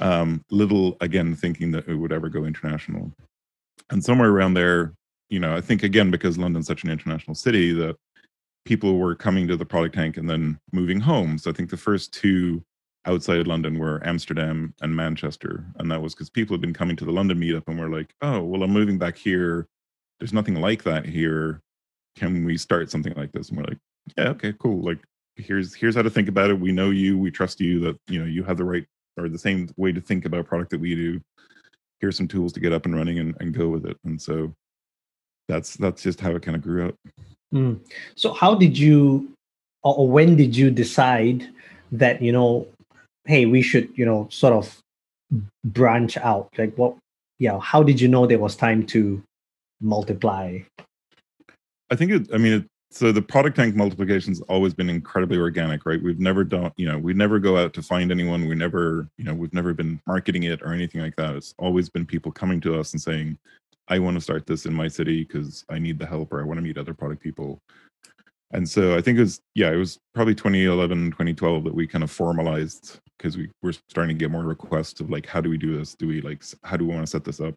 [0.00, 3.12] Um, little again thinking that it would ever go international.
[3.90, 4.94] And somewhere around there
[5.28, 7.96] you know i think again because london's such an international city that
[8.64, 11.36] people were coming to the product tank and then moving home.
[11.36, 12.64] So i think the first two
[13.06, 15.64] outside of London were Amsterdam and Manchester.
[15.76, 18.14] And that was because people had been coming to the London meetup and were like,
[18.22, 19.66] oh, well, I'm moving back here.
[20.18, 21.60] There's nothing like that here.
[22.16, 23.48] Can we start something like this?
[23.48, 23.78] And we're like,
[24.16, 24.82] yeah, okay, cool.
[24.82, 24.98] Like
[25.36, 26.58] here's here's how to think about it.
[26.58, 29.38] We know you, we trust you that you know you have the right or the
[29.38, 31.20] same way to think about product that we do.
[32.00, 33.96] Here's some tools to get up and running and, and go with it.
[34.04, 34.54] And so
[35.48, 36.94] that's that's just how it kind of grew up.
[37.54, 37.80] Mm.
[38.14, 39.32] So how did you
[39.82, 41.48] or when did you decide
[41.92, 42.66] that you know
[43.28, 44.82] hey we should you know sort of
[45.64, 46.48] branch out.
[46.58, 46.96] Like what
[47.38, 49.22] yeah how did you know there was time to
[49.80, 50.58] multiply?
[51.90, 55.84] I think it i mean it, so the product tank multiplication's always been incredibly organic
[55.84, 56.02] right?
[56.02, 58.48] We've never done you know we never go out to find anyone.
[58.48, 61.36] We never you know we've never been marketing it or anything like that.
[61.36, 63.38] It's always been people coming to us and saying
[63.90, 66.44] i want to start this in my city because i need the help or i
[66.44, 67.58] want to meet other product people
[68.52, 72.04] and so i think it was yeah it was probably 2011 2012 that we kind
[72.04, 75.58] of formalized because we we're starting to get more requests of like how do we
[75.58, 75.94] do this?
[75.94, 77.54] Do we like how do we want to set this up?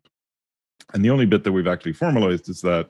[0.93, 2.89] And the only bit that we've actually formalized is that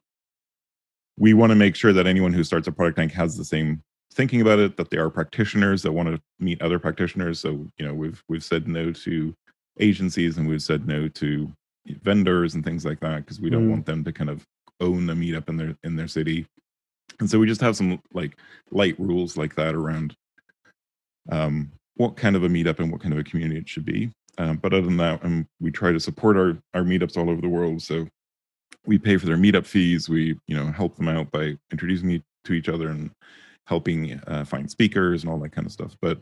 [1.18, 3.84] we want to make sure that anyone who starts a product tank has the same
[4.14, 7.40] thinking about it that they are practitioners that want to meet other practitioners.
[7.40, 9.36] So you know we've we've said no to
[9.80, 11.52] agencies and we've said no to
[12.04, 13.72] vendors and things like that because we don't mm.
[13.72, 14.46] want them to kind of
[14.80, 16.48] own a meetup in their in their city
[17.22, 18.38] and so we just have some like
[18.72, 20.16] light rules like that around
[21.32, 24.12] um, what kind of a meetup and what kind of a community it should be.
[24.38, 27.40] Um, but other than that, um, we try to support our our meetups all over
[27.40, 27.82] the world.
[27.82, 28.08] So
[28.86, 30.10] we pay for their meetup fees.
[30.10, 33.12] We you know help them out by introducing me to each other and
[33.68, 35.96] helping uh, find speakers and all that kind of stuff.
[36.02, 36.20] But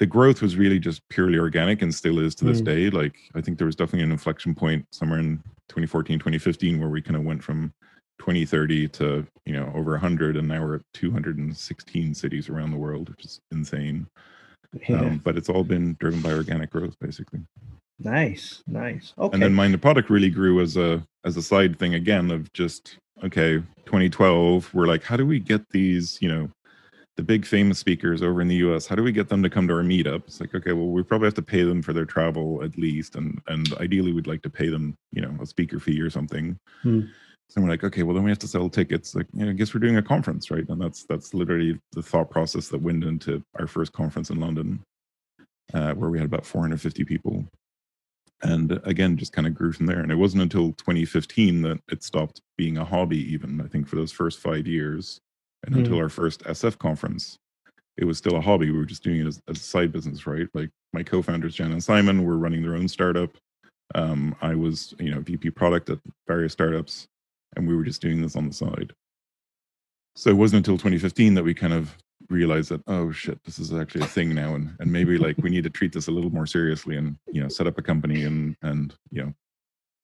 [0.00, 2.64] the growth was really just purely organic and still is to this mm.
[2.64, 2.90] day.
[2.90, 5.36] Like I think there was definitely an inflection point somewhere in
[5.68, 7.72] 2014, 2015 where we kind of went from
[8.18, 13.08] 2030 to you know over 100 and now we're at 216 cities around the world
[13.10, 14.06] which is insane
[14.88, 15.00] yeah.
[15.00, 17.40] um, but it's all been driven by organic growth basically
[17.98, 21.78] nice nice okay and then mind the product really grew as a as a side
[21.78, 26.48] thing again of just okay 2012 we're like how do we get these you know
[27.16, 29.68] the big famous speakers over in the US, how do we get them to come
[29.68, 30.24] to our meetup?
[30.26, 33.14] It's like, okay, well, we probably have to pay them for their travel at least.
[33.14, 36.58] And and ideally we'd like to pay them, you know, a speaker fee or something.
[36.82, 37.02] Hmm.
[37.54, 39.14] So we're like, okay, well then we have to sell tickets.
[39.14, 40.68] Like, you know, I guess we're doing a conference, right?
[40.68, 44.82] And that's that's literally the thought process that went into our first conference in London,
[45.72, 47.44] uh, where we had about 450 people.
[48.42, 50.00] And again, just kind of grew from there.
[50.00, 53.94] And it wasn't until 2015 that it stopped being a hobby, even I think for
[53.94, 55.20] those first five years,
[55.64, 55.78] and mm.
[55.78, 57.36] until our first SF conference,
[57.96, 58.72] it was still a hobby.
[58.72, 60.48] We were just doing it as, as a side business, right?
[60.54, 63.30] Like my co-founders, Jen and Simon, were running their own startup.
[63.94, 67.06] Um, I was, you know, VP product at various startups
[67.56, 68.92] and we were just doing this on the side.
[70.16, 71.96] So it wasn't until 2015 that we kind of
[72.30, 75.50] realized that oh shit, this is actually a thing now, and and maybe like we
[75.50, 78.24] need to treat this a little more seriously, and you know set up a company
[78.24, 79.32] and and you know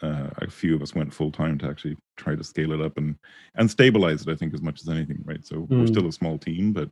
[0.03, 2.97] uh, a few of us went full time to actually try to scale it up
[2.97, 3.17] and
[3.55, 4.29] and stabilize it.
[4.29, 5.45] I think as much as anything, right?
[5.47, 5.81] So mm.
[5.81, 6.91] we're still a small team, but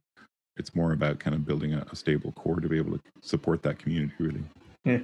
[0.57, 3.62] it's more about kind of building a, a stable core to be able to support
[3.62, 4.42] that community really.
[4.88, 4.98] Yeah,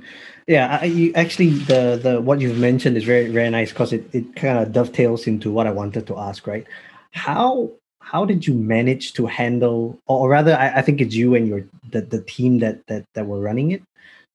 [0.46, 0.78] yeah.
[0.80, 4.36] I, you, actually, the the what you've mentioned is very very nice because it, it
[4.36, 6.46] kind of dovetails into what I wanted to ask.
[6.46, 6.66] Right?
[7.12, 7.70] How
[8.00, 11.64] how did you manage to handle, or rather, I, I think it's you and your
[11.90, 13.82] the, the team that that that were running it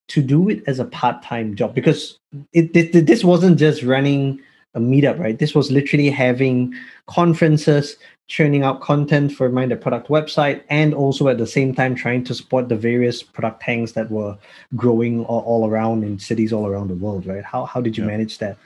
[0.10, 2.18] to do it as a part time job because
[2.54, 4.42] it, it this wasn't just running
[4.74, 5.38] a meetup, right?
[5.38, 6.74] This was literally having
[7.08, 7.98] conferences,
[8.30, 12.24] churning out content for Mind the Product website and also at the same time trying
[12.24, 14.38] to support the various product tanks that were
[14.76, 17.44] growing all, all around in cities all around the world right?
[17.44, 18.12] How, how did you yeah.
[18.12, 18.58] manage that?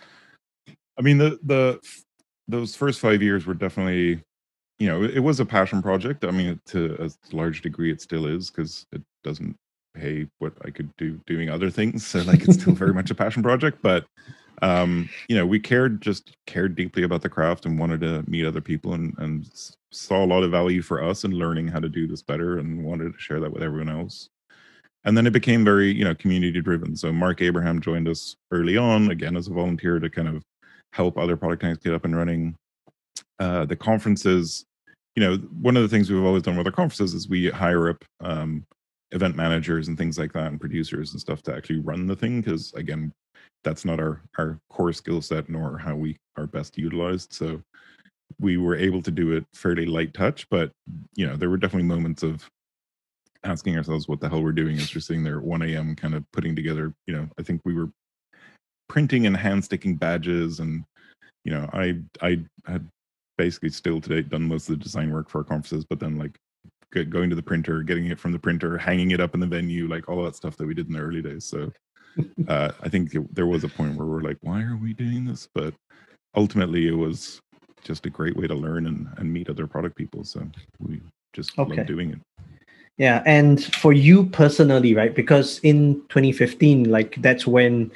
[0.67, 1.79] I mean the the
[2.47, 4.21] those first five years were definitely
[4.79, 6.25] you know it, it was a passion project.
[6.25, 9.55] I mean to a large degree it still is because it doesn't
[9.93, 13.15] pay what i could do doing other things so like it's still very much a
[13.15, 14.07] passion project but
[14.61, 18.45] um, you know, we cared just cared deeply about the craft and wanted to meet
[18.45, 19.49] other people and and
[19.91, 22.83] saw a lot of value for us in learning how to do this better and
[22.83, 24.29] wanted to share that with everyone else.
[25.05, 26.95] And then it became very, you know, community driven.
[26.95, 30.43] So Mark Abraham joined us early on, again as a volunteer to kind of
[30.93, 32.55] help other product tanks get up and running.
[33.39, 34.65] Uh, the conferences,
[35.15, 37.89] you know, one of the things we've always done with our conferences is we hire
[37.89, 38.65] up um,
[39.13, 42.41] event managers and things like that and producers and stuff to actually run the thing
[42.41, 43.11] because again
[43.63, 47.61] that's not our our core skill set nor how we are best utilized so
[48.39, 50.71] we were able to do it fairly light touch but
[51.15, 52.49] you know there were definitely moments of
[53.43, 56.13] asking ourselves what the hell we're doing as we're sitting there at 1 a.m kind
[56.13, 57.89] of putting together you know i think we were
[58.89, 60.83] printing and hand sticking badges and
[61.45, 62.87] you know i i had
[63.37, 66.37] basically still today done most of the design work for our conferences but then like
[67.09, 69.87] going to the printer getting it from the printer hanging it up in the venue
[69.87, 71.71] like all that stuff that we did in the early days so
[72.47, 75.25] uh, I think it, there was a point where we're like, why are we doing
[75.25, 75.47] this?
[75.53, 75.73] But
[76.35, 77.41] ultimately, it was
[77.83, 80.23] just a great way to learn and, and meet other product people.
[80.23, 80.47] So
[80.79, 81.01] we
[81.33, 81.77] just okay.
[81.77, 82.19] love doing it.
[82.97, 85.15] Yeah, and for you personally, right?
[85.15, 87.91] Because in 2015, like that's when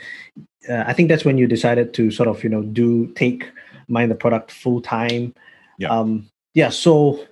[0.68, 3.48] uh, I think that's when you decided to sort of you know do take
[3.88, 5.34] mind the product full time.
[5.78, 5.90] Yeah.
[5.90, 6.70] Um, yeah.
[6.70, 7.26] So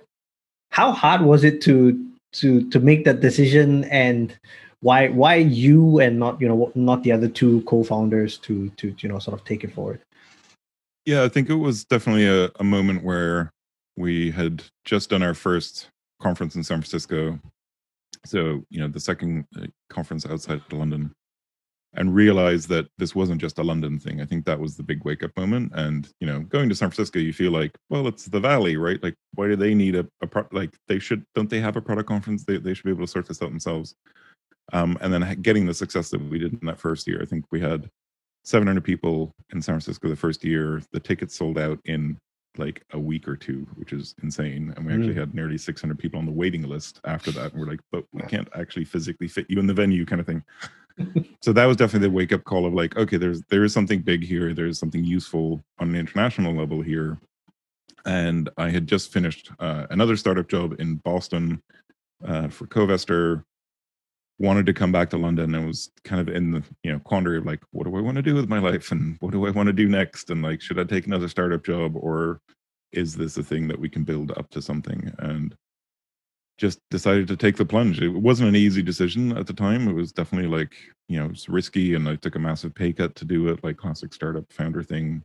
[0.70, 2.02] how hard was it to
[2.34, 4.38] to to make that decision and
[4.80, 9.08] why why you and not you know not the other two co-founders to to you
[9.08, 10.00] know sort of take it forward?
[11.04, 13.52] Yeah i think it was definitely a, a moment where
[13.96, 15.88] we had just done our first
[16.20, 17.38] conference in san francisco.
[18.24, 21.12] So you know the second uh, conference outside of london.
[21.98, 24.20] And realized that this wasn't just a london thing.
[24.20, 25.72] I think that was the big wake up moment.
[25.74, 29.02] And you know going to san francisco you feel like well it's the valley right?
[29.02, 31.80] Like why do they need a, a pro- like they should don't they have a
[31.80, 32.44] product conference?
[32.44, 33.94] They, they should be able to sort this out themselves
[34.72, 37.20] um, and then getting the success that we did in that first year.
[37.22, 37.90] I think we had
[38.44, 40.82] 700 people in San Francisco the first year.
[40.92, 42.18] The tickets sold out in
[42.58, 44.72] like a week or two, which is insane.
[44.76, 45.18] And we actually mm.
[45.18, 47.52] had nearly 600 people on the waiting list after that.
[47.52, 50.26] And we're like, but we can't actually physically fit you in the venue, kind of
[50.26, 50.42] thing.
[51.42, 54.00] so that was definitely the wake up call of like, okay, there's there is something
[54.00, 54.54] big here.
[54.54, 57.18] There's something useful on an international level here.
[58.04, 61.60] And I had just finished uh, another startup job in Boston
[62.24, 63.44] uh, for Covestor,
[64.38, 67.38] wanted to come back to London and was kind of in the you know quandary
[67.38, 68.90] of like what do I want to do with my life?
[68.90, 70.30] And what do I want to do next?
[70.30, 71.96] And like should I take another startup job?
[71.96, 72.40] Or
[72.92, 75.12] is this a thing that we can build up to something?
[75.18, 75.54] And
[76.58, 78.00] just decided to take the plunge.
[78.00, 79.88] It wasn't an easy decision at the time.
[79.88, 80.74] It was definitely like
[81.08, 83.76] you know it's risky and I took a massive pay cut to do it like
[83.76, 85.22] classic startup founder thing.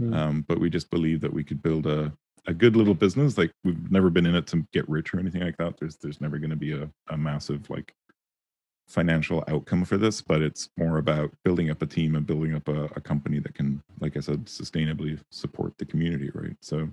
[0.00, 0.16] Mm.
[0.16, 2.12] um, but we just believed that we could build a
[2.46, 3.38] a good little business.
[3.38, 5.78] Like we've never been in it to get rich or anything like that.
[5.78, 7.94] There's there's never going to be a, a massive like
[8.88, 12.68] financial outcome for this, but it's more about building up a team and building up
[12.68, 16.56] a, a, company that can, like I said, sustainably support the community, right?
[16.60, 16.88] So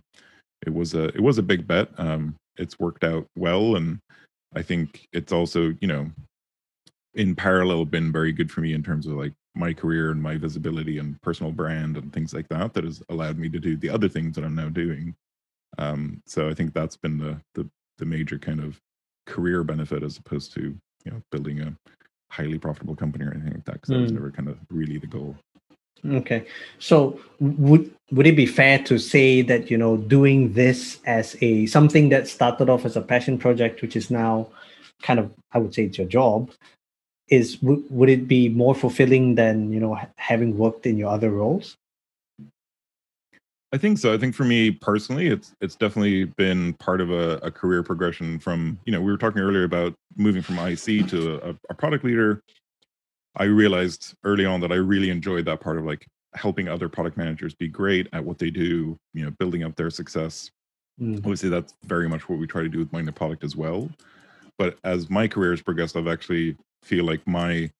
[0.65, 1.89] it was a it was a big bet.
[1.97, 3.99] Um, it's worked out well, and
[4.55, 6.09] I think it's also you know
[7.15, 10.37] in parallel been very good for me in terms of like my career and my
[10.37, 13.89] visibility and personal brand and things like that that has allowed me to do the
[13.89, 15.13] other things that I'm now doing.
[15.77, 18.79] Um, so I think that's been the the the major kind of
[19.25, 20.75] career benefit as opposed to
[21.05, 21.75] you know building a
[22.29, 23.93] highly profitable company or anything like that because mm.
[23.93, 24.17] that was hmm.
[24.17, 25.35] never kind of really the goal
[26.09, 26.45] okay
[26.79, 31.65] so would would it be fair to say that you know doing this as a
[31.67, 34.47] something that started off as a passion project which is now
[35.01, 36.49] kind of i would say it's your job
[37.27, 41.29] is w- would it be more fulfilling than you know having worked in your other
[41.29, 41.77] roles
[43.73, 44.13] I think so.
[44.13, 48.37] I think for me personally, it's it's definitely been part of a, a career progression
[48.37, 52.03] from you know we were talking earlier about moving from IC to a, a, product
[52.03, 52.43] leader.
[53.37, 57.15] I realized early on that I really enjoyed that part of like helping other product
[57.15, 60.51] managers be great at what they do, you know, building up their success.
[60.99, 61.19] Mm.
[61.19, 63.89] Obviously, that's very much what we try to do with Mind the Product as well.
[64.57, 67.71] But as my career has progressed, I've actually feel like my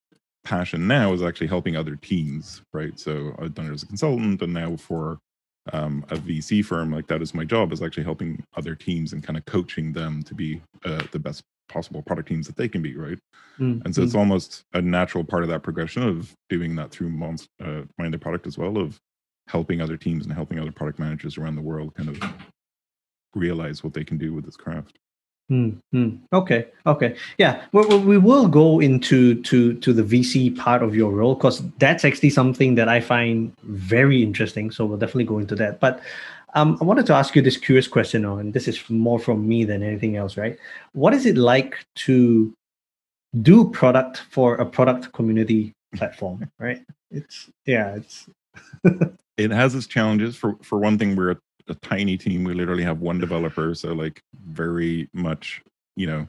[0.46, 2.98] passion now is actually helping other teams, right?
[2.98, 5.20] So I've done it as a consultant, and now for
[5.74, 9.24] um, a VC firm, like that is my job, is actually helping other teams and
[9.24, 12.82] kind of coaching them to be uh, the best possible product teams that they can
[12.82, 13.20] be, right?
[13.60, 13.82] Mm-hmm.
[13.86, 17.48] And so it's almost a natural part of that progression of doing that through Monst-
[17.64, 19.00] uh, Mind the Product as well, of
[19.48, 22.22] helping other teams and helping other product managers around the world kind of
[23.36, 24.98] realize what they can do with this craft.
[25.52, 26.68] Mm, Okay.
[26.86, 27.16] Okay.
[27.38, 27.62] Yeah.
[27.74, 32.06] We, we will go into to to the VC part of your role because that's
[32.06, 34.72] actually something that I find very interesting.
[34.72, 35.82] So we'll definitely go into that.
[35.82, 36.00] But
[36.54, 39.66] um, I wanted to ask you this curious question, and this is more from me
[39.66, 40.58] than anything else, right?
[40.94, 42.54] What is it like to
[43.42, 46.82] do product for a product community platform, right?
[47.10, 48.30] It's yeah, it's
[49.38, 50.38] it has its challenges.
[50.38, 51.38] For for one thing, we're a,
[51.72, 52.44] a tiny team.
[52.44, 55.62] We literally have one developer, so like very much,
[55.96, 56.28] you know,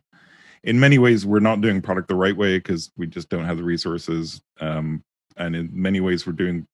[0.65, 3.57] in many ways we're not doing product the right way because we just don't have
[3.57, 4.41] the resources.
[4.61, 5.03] Um,
[5.37, 6.67] and in many ways we're doing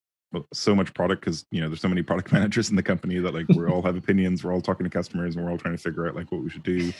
[0.53, 3.33] so much product because you know there's so many product managers in the company that
[3.33, 5.81] like we all have opinions we're all talking to customers and we're all trying to
[5.81, 6.93] figure out like what we should do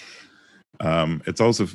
[0.79, 1.67] um, it's also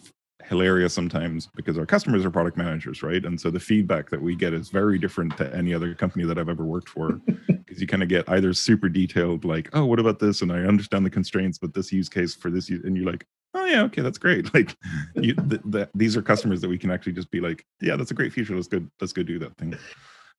[0.43, 3.24] hilarious sometimes because our customers are product managers right?
[3.24, 6.39] And so the feedback that we get is very different to any other company that
[6.39, 7.12] i've ever worked for
[7.47, 10.43] because you kind of get either super detailed like oh what about this?
[10.43, 13.64] And i understand the constraints but this use case for this and you're like oh
[13.64, 14.49] yeah okay that's great.
[14.55, 14.76] Like
[15.14, 18.11] you, the, the, these are customers that we can actually just be like yeah that's
[18.11, 18.55] a great feature.
[18.55, 19.74] Let's go let's go do that thing.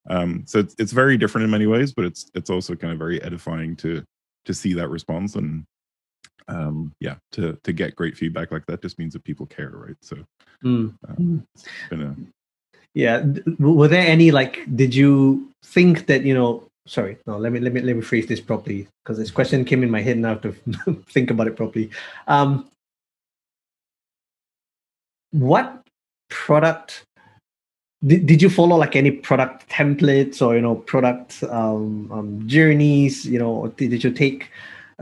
[0.09, 2.99] Um, so it's it's very different in many ways, but it's it's also kind of
[2.99, 4.03] very edifying to
[4.45, 5.65] to see that response and
[6.47, 9.97] um, yeah, to to get great feedback like that just means that people care, right?
[10.01, 10.17] So
[10.63, 10.93] mm.
[11.07, 12.15] um, it's been a
[12.93, 13.25] yeah.
[13.59, 14.59] Were there any like?
[14.75, 16.63] Did you think that you know?
[16.87, 17.37] Sorry, no.
[17.37, 20.01] Let me let me let me phrase this properly because this question came in my
[20.01, 20.51] head now to
[21.09, 21.89] think about it properly.
[22.27, 22.69] Um,
[25.31, 25.81] what
[26.29, 27.03] product
[28.05, 33.25] did, did you follow like any product templates or you know product um, um, journeys
[33.25, 34.49] you know did, did you take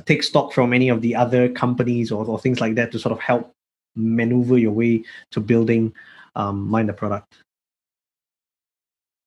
[0.02, 3.12] take stock from any of the other companies or, or things like that to sort
[3.12, 3.54] of help
[3.96, 5.94] maneuver your way to building
[6.36, 7.36] um, mind the product.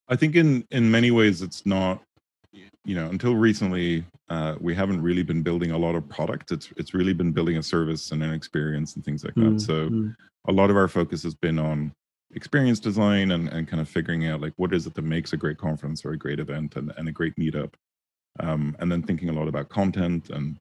[0.09, 2.01] I think in in many ways it's not
[2.51, 6.51] you know until recently uh, we haven't really been building a lot of product.
[6.51, 9.41] It's it's really been building a service and an experience and things like that.
[9.41, 10.15] Mm, so mm.
[10.47, 11.93] a lot of our focus has been on
[12.33, 15.37] experience design and, and kind of figuring out like what is it that makes a
[15.37, 17.73] great conference or a great event and, and a great meetup
[18.39, 20.57] um, and then thinking a lot about content and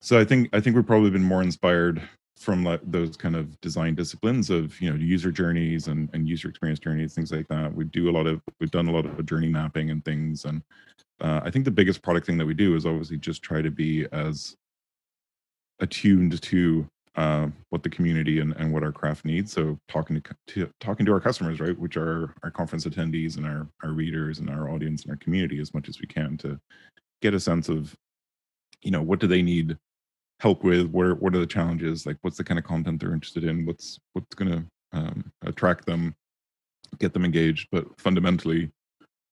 [0.00, 2.02] so i think i think we've probably been more inspired
[2.38, 6.48] from like those kind of design disciplines of you know user journeys and, and user
[6.48, 7.74] experience journeys things like that.
[7.74, 10.62] We do a lot of we've done a lot of journey mapping and things and
[11.20, 13.70] uh, i think the biggest product thing that we do is obviously just try to
[13.70, 14.56] be as
[15.80, 16.86] attuned to
[17.18, 19.52] uh, what the community and, and what our craft needs.
[19.52, 23.44] So talking to, to, talking to our customers, right, which are our conference attendees and
[23.44, 26.60] our our readers and our audience and our community as much as we can to
[27.20, 27.92] get a sense of,
[28.82, 29.76] you know, what do they need
[30.38, 30.86] help with?
[30.90, 32.06] Where what are the challenges?
[32.06, 33.66] Like, what's the kind of content they're interested in?
[33.66, 34.64] What's what's going to
[34.96, 36.14] um, attract them,
[37.00, 37.66] get them engaged?
[37.72, 38.70] But fundamentally,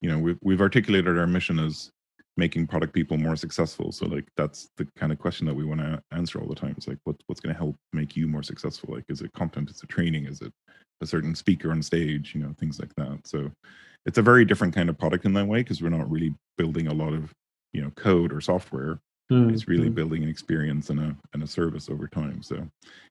[0.01, 1.89] you know, we've we've articulated our mission as
[2.37, 3.91] making product people more successful.
[3.91, 6.75] So like that's the kind of question that we want to answer all the time.
[6.77, 8.93] It's like what, what's going to help make you more successful?
[8.93, 9.69] Like is it content?
[9.69, 10.25] Is it training?
[10.25, 10.53] Is it
[11.01, 12.33] a certain speaker on stage?
[12.35, 13.19] You know things like that.
[13.25, 13.51] So
[14.05, 16.87] it's a very different kind of product in that way because we're not really building
[16.87, 17.31] a lot of
[17.73, 18.99] you know code or software.
[19.29, 19.53] Mm-hmm.
[19.53, 19.95] it's really mm.
[19.95, 22.41] building an experience and a and a service over time.
[22.41, 22.65] So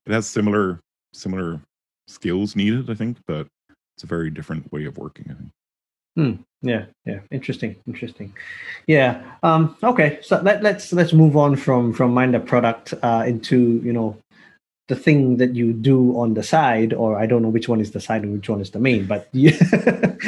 [0.06, 0.80] it has similar
[1.12, 1.60] similar
[2.08, 3.46] skills needed i think but
[3.96, 5.50] it's a very different way of working i think.
[6.16, 6.42] Hmm.
[6.62, 8.32] Yeah, yeah, interesting, interesting.
[8.86, 9.22] Yeah.
[9.42, 13.80] Um, okay, so let, let's let's move on from from mind the product uh, into
[13.84, 14.16] you know
[14.88, 17.90] the thing that you do on the side, or I don't know which one is
[17.90, 19.48] the side and which one is the main, but you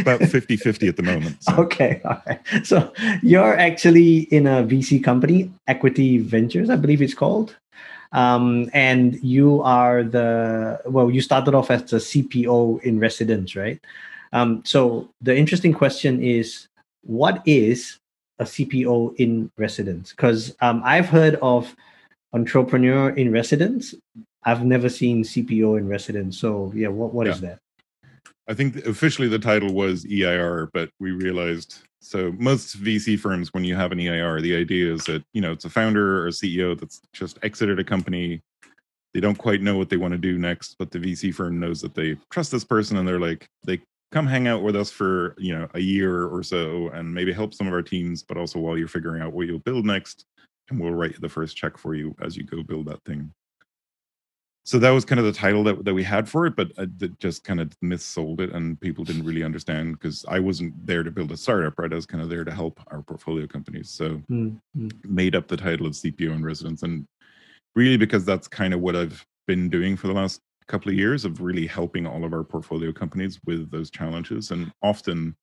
[0.00, 1.42] about 50-50 at the moment.
[1.44, 1.54] So.
[1.58, 2.40] Okay, all right.
[2.64, 7.56] So you're actually in a VC company, EQT Ventures, I believe it's called.
[8.10, 13.78] Um, and you are the well, you started off as the CPO in residence, right?
[14.32, 16.68] Um, so the interesting question is,
[17.02, 17.98] what is
[18.38, 20.10] a CPO in residence?
[20.10, 21.74] Because um, I've heard of
[22.32, 23.94] entrepreneur in residence.
[24.44, 26.38] I've never seen CPO in residence.
[26.38, 27.32] So yeah, what what yeah.
[27.32, 27.58] is that?
[28.48, 33.64] I think officially the title was EIR, but we realized so most VC firms, when
[33.64, 36.30] you have an EIR, the idea is that you know it's a founder or a
[36.30, 38.40] CEO that's just exited a company.
[39.14, 41.80] They don't quite know what they want to do next, but the VC firm knows
[41.80, 43.80] that they trust this person, and they're like they
[44.10, 47.52] come hang out with us for you know a year or so and maybe help
[47.52, 50.24] some of our teams but also while you're figuring out what you'll build next
[50.70, 53.30] and we'll write the first check for you as you go build that thing
[54.64, 56.86] so that was kind of the title that, that we had for it but uh,
[57.00, 61.02] it just kind of missold it and people didn't really understand because i wasn't there
[61.02, 63.90] to build a startup right i was kind of there to help our portfolio companies
[63.90, 64.88] so mm-hmm.
[65.04, 67.06] made up the title of cpo in residence and
[67.76, 71.24] really because that's kind of what i've been doing for the last couple of years
[71.24, 75.34] of really helping all of our portfolio companies with those challenges and often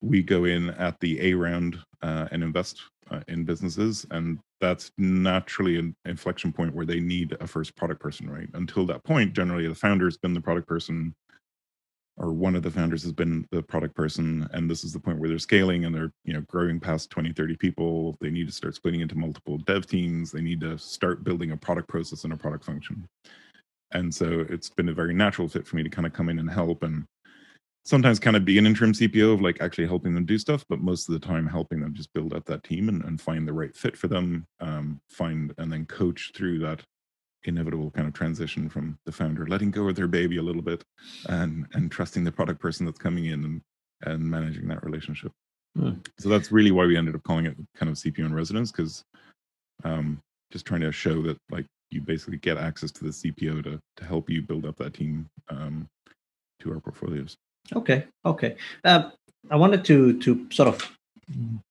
[0.00, 2.80] we go in at the a round uh, and invest
[3.10, 8.00] uh, in businesses and that's naturally an inflection point where they need a first product
[8.00, 8.48] person right?
[8.54, 11.14] Until that point generally the founder's been the product person
[12.18, 15.18] or one of the founders has been the product person and this is the point
[15.18, 18.16] where they're scaling and they're you know growing past 20 30 people.
[18.20, 20.32] They need to start splitting into multiple dev teams.
[20.32, 23.06] They need to start building a product process and a product function
[23.92, 26.38] and so it's been a very natural fit for me to kind of come in
[26.38, 27.04] and help and
[27.84, 30.80] sometimes kind of be an interim CPO of like actually helping them do stuff, but
[30.80, 33.52] most of the time helping them just build up that team and, and find the
[33.52, 36.82] right fit for them, um, find and then coach through that
[37.44, 40.82] inevitable kind of transition from the founder letting go of their baby a little bit
[41.28, 43.60] and and trusting the product person that's coming in and
[44.02, 45.30] and managing that relationship.
[45.76, 45.92] Hmm.
[46.18, 49.04] So that's really why we ended up calling it kind of CPO in residence because
[49.84, 50.20] um,
[50.50, 54.04] just trying to show that like you basically get access to the CPO to to
[54.04, 55.88] help you build up that team um,
[56.60, 57.36] to our portfolios.
[57.74, 58.56] Okay, okay.
[58.84, 59.10] Uh,
[59.50, 60.96] I wanted to to sort of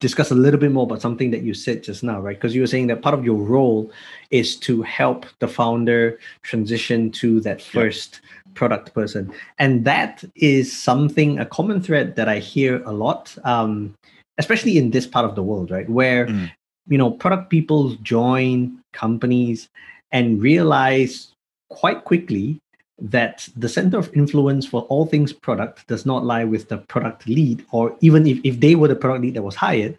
[0.00, 2.36] discuss a little bit more about something that you said just now, right?
[2.36, 3.90] Because you were saying that part of your role
[4.30, 8.52] is to help the founder transition to that first yeah.
[8.54, 13.94] product person, and that is something a common thread that I hear a lot, um,
[14.38, 15.88] especially in this part of the world, right?
[15.88, 16.50] Where mm.
[16.88, 19.68] you know product people join companies
[20.12, 21.32] and realize
[21.70, 22.58] quite quickly
[22.98, 27.26] that the center of influence for all things product does not lie with the product
[27.28, 29.98] lead, or even if, if they were the product lead that was hired,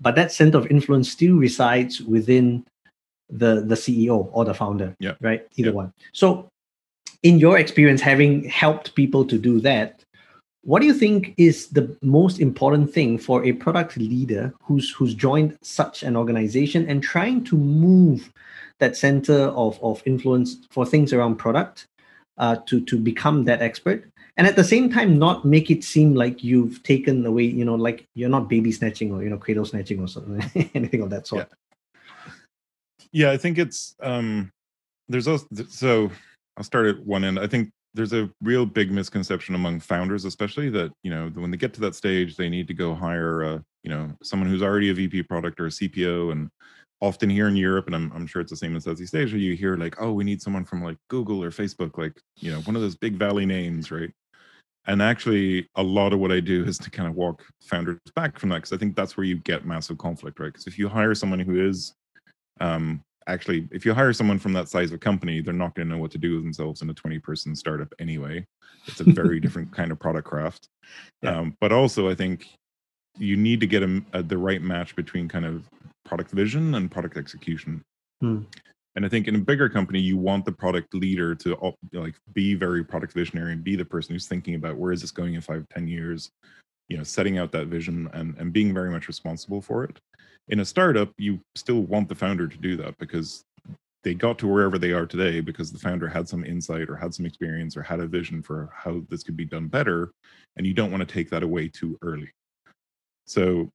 [0.00, 2.64] but that center of influence still resides within
[3.30, 4.96] the the CEO or the founder.
[5.00, 5.14] Yeah.
[5.20, 5.46] Right?
[5.56, 5.74] Either yeah.
[5.74, 5.92] one.
[6.12, 6.48] So
[7.22, 10.04] in your experience, having helped people to do that,
[10.68, 15.14] what do you think is the most important thing for a product leader who's who's
[15.14, 18.30] joined such an organization and trying to move
[18.78, 21.86] that center of, of influence for things around product
[22.36, 24.10] uh, to to become that expert?
[24.36, 27.74] And at the same time not make it seem like you've taken away you know
[27.74, 31.26] like you're not baby snatching or you know cradle snatching or something anything of that
[31.26, 31.48] sort.
[33.10, 34.52] Yeah, yeah i think it's um
[35.08, 36.10] there's also so
[36.58, 37.38] i'll start at one end.
[37.38, 41.56] I think there's a real big misconception among founders especially that you know when they
[41.56, 44.90] get to that stage they need to go hire a you know someone who's already
[44.90, 46.50] a vp product or a cpo and
[47.00, 49.54] often here in Europe, and I'm, I'm sure it's the same in Southeast Asia, you
[49.54, 52.76] hear like, oh, we need someone from like Google or Facebook, like, you know, one
[52.76, 54.10] of those big valley names, right?
[54.86, 58.38] And actually, a lot of what I do is to kind of walk founders back
[58.38, 60.46] from that because I think that's where you get massive conflict, right?
[60.46, 61.94] Because if you hire someone who is
[62.60, 65.94] um, actually, if you hire someone from that size of company, they're not going to
[65.94, 68.44] know what to do with themselves in a 20 person startup anyway.
[68.86, 70.68] It's a very different kind of product craft.
[71.22, 71.38] Yeah.
[71.38, 72.48] Um, but also, I think
[73.18, 75.68] you need to get a, a, the right match between kind of
[76.04, 77.82] product vision and product execution.
[78.20, 78.40] Hmm.
[78.96, 82.54] And I think in a bigger company, you want the product leader to like be
[82.54, 85.40] very product visionary and be the person who's thinking about where is this going in
[85.40, 86.30] five, ten years,
[86.88, 90.00] you know, setting out that vision and, and being very much responsible for it.
[90.48, 93.44] In a startup, you still want the founder to do that because
[94.04, 97.12] they got to wherever they are today because the founder had some insight or had
[97.12, 100.12] some experience or had a vision for how this could be done better.
[100.56, 102.30] And you don't want to take that away too early.
[103.26, 103.70] So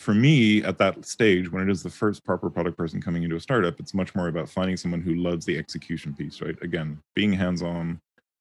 [0.00, 3.36] for me at that stage when it is the first proper product person coming into
[3.36, 6.98] a startup it's much more about finding someone who loves the execution piece right again
[7.14, 8.00] being hands on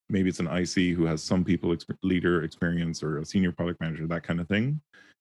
[0.09, 3.79] maybe it's an ic who has some people exp- leader experience or a senior product
[3.79, 4.79] manager that kind of thing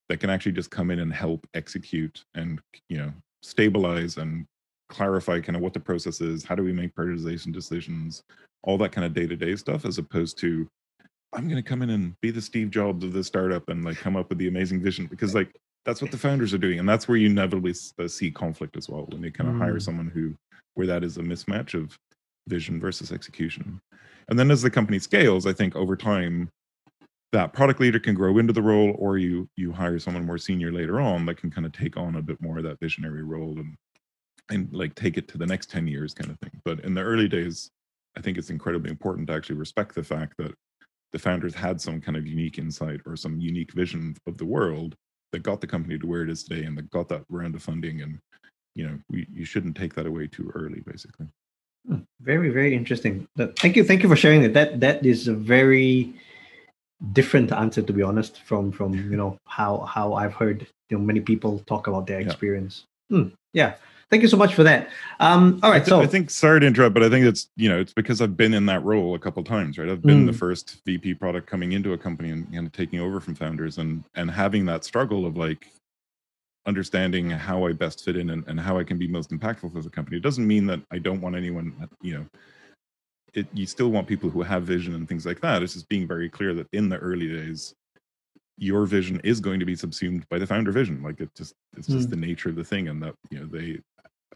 [0.08, 3.12] that can actually just come in and help execute and you know
[3.42, 4.46] stabilize and
[4.88, 8.22] clarify kind of what the process is how do we make prioritization decisions
[8.64, 10.66] all that kind of day-to-day stuff as opposed to
[11.34, 13.98] i'm going to come in and be the steve jobs of the startup and like
[13.98, 16.88] come up with the amazing vision because like that's what the founders are doing and
[16.88, 19.58] that's where you inevitably uh, see conflict as well when they kind of mm.
[19.58, 20.34] hire someone who
[20.74, 21.98] where that is a mismatch of
[22.48, 23.80] vision versus execution
[24.28, 26.50] and then as the company scales i think over time
[27.32, 30.72] that product leader can grow into the role or you you hire someone more senior
[30.72, 33.58] later on that can kind of take on a bit more of that visionary role
[33.58, 33.76] and
[34.50, 36.58] and like take it to the next 10 years kind of thing.
[36.64, 37.70] But in the early days
[38.16, 40.54] i think it's incredibly important to actually respect the fact that
[41.12, 44.94] the founders had some kind of unique insight or some unique vision of the world
[45.32, 47.62] that got the company to where it is today and that got that round of
[47.62, 48.18] funding and
[48.74, 51.26] you know we, you shouldn't take that away too early basically
[52.20, 53.26] very very interesting
[53.58, 56.12] thank you thank you for sharing that that that is a very
[57.12, 61.04] different answer to be honest from from you know how how I've heard you know
[61.04, 62.86] many people talk about their experience.
[63.08, 63.18] Yeah.
[63.18, 63.74] Hmm, yeah.
[64.10, 64.88] Thank you so much for that.
[65.20, 67.48] Um, all right, I th- so I think sorry to interrupt, but I think it's
[67.56, 69.88] you know it's because I've been in that role a couple times, right?
[69.88, 70.26] I've been mm.
[70.26, 74.04] the first VP product coming into a company and, and taking over from founders, and
[74.14, 75.68] and having that struggle of like
[76.68, 79.82] understanding how I best fit in and, and how I can be most impactful for
[79.82, 80.18] the company.
[80.18, 82.26] It doesn't mean that I don't want anyone, you know,
[83.32, 85.62] it, you still want people who have vision and things like that.
[85.62, 87.74] It's just being very clear that in the early days,
[88.58, 91.02] your vision is going to be subsumed by the founder vision.
[91.02, 92.10] Like it just, it's just mm.
[92.10, 92.88] the nature of the thing.
[92.88, 93.78] And that, you know, they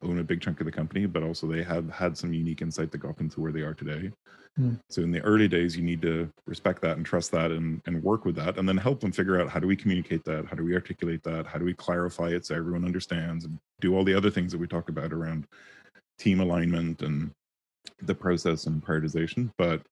[0.02, 2.90] own a big chunk of the company, but also they have had some unique insight
[2.92, 4.10] that got them to where they are today.
[4.58, 4.78] Mm.
[4.90, 8.02] So in the early days, you need to respect that and trust that and, and
[8.02, 10.46] work with that and then help them figure out how do we communicate that?
[10.46, 11.46] How do we articulate that?
[11.46, 14.58] How do we clarify it so everyone understands and do all the other things that
[14.58, 15.46] we talk about around
[16.18, 17.30] team alignment and
[18.02, 19.50] the process and prioritization.
[19.58, 19.82] But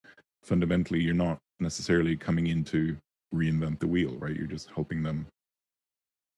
[0.43, 2.97] fundamentally, you're not necessarily coming in to
[3.35, 4.35] reinvent the wheel, right?
[4.35, 5.27] You're just helping them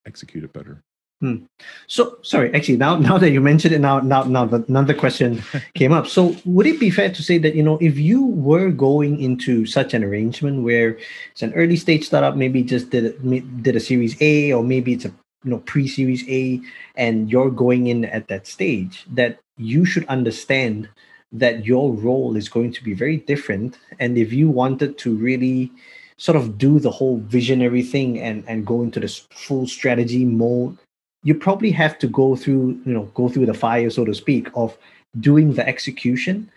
[0.07, 0.81] execute it better.
[1.23, 1.47] Hmm.
[1.87, 5.41] So sorry, actually, now now that you mentioned it, now now now another question
[5.75, 6.09] came up.
[6.09, 9.65] So would it be fair to say that you know if you were going into
[9.65, 10.99] such an arrangement where
[11.31, 13.15] it's an early stage startup, maybe just did
[13.63, 15.15] did a Series A, or maybe it's a
[15.45, 16.61] you know pre-Series A,
[16.97, 20.89] and you're going in at that stage, that you should understand
[21.31, 25.71] that your role is going to be very different, and if you wanted to really
[26.17, 30.77] sort of do the whole visionary thing and and go into this full strategy mode
[31.23, 34.49] you probably have to go through you know go through the fire so to speak
[34.55, 34.77] of
[35.21, 36.51] doing the execution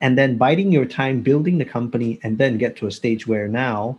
[0.00, 3.48] and then biding your time building the company and then get to a stage where
[3.48, 3.98] now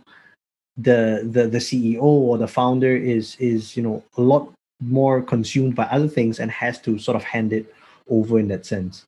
[0.76, 4.52] the the the ceo or the founder is is you know a lot
[4.82, 7.72] more consumed by other things and has to sort of hand it
[8.08, 9.04] over in that sense.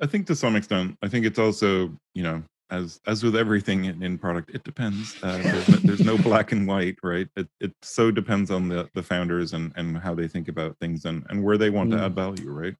[0.00, 0.96] I think to some extent.
[1.02, 2.42] I think it's also you know
[2.74, 5.16] as as with everything in, in product, it depends.
[5.22, 7.28] Uh, there's, no, there's, no, black and white, right?
[7.36, 11.04] It it so depends on the the founders and and how they think about things
[11.04, 11.98] and and where they want mm.
[11.98, 12.76] to add value, right?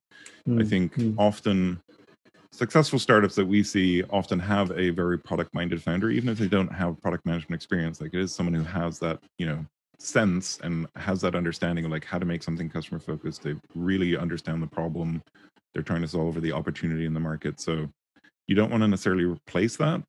[0.49, 0.63] Mm.
[0.63, 1.15] I think mm.
[1.19, 1.81] often
[2.53, 6.49] successful startups that we see often have a very product minded founder, even if they
[6.49, 8.01] don't have product management experience.
[8.01, 9.65] Like it is someone who has that you know
[9.99, 13.43] sense and has that understanding of like how to make something customer focused.
[13.43, 15.23] They really understand the problem
[15.73, 17.61] they're trying to solve or the opportunity in the market.
[17.61, 17.89] So
[18.47, 20.03] you don't want to necessarily replace that.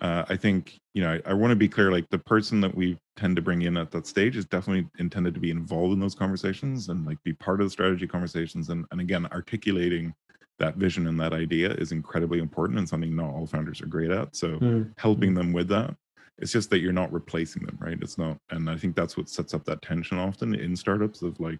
[0.00, 1.90] Uh, I think you know I, I want to be clear.
[1.90, 5.34] Like the person that we tend to bring in at that stage is definitely intended
[5.34, 8.68] to be involved in those conversations and like be part of the strategy conversations.
[8.68, 10.14] And and again, articulating
[10.58, 14.10] that vision and that idea is incredibly important and something not all founders are great
[14.10, 14.34] at.
[14.34, 14.92] So mm.
[14.98, 15.94] helping them with that.
[16.38, 17.98] It's just that you're not replacing them, right?
[18.00, 21.38] It's not, and I think that's what sets up that tension often in startups of
[21.40, 21.58] like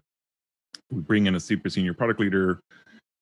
[0.89, 2.61] we bring in a super senior product leader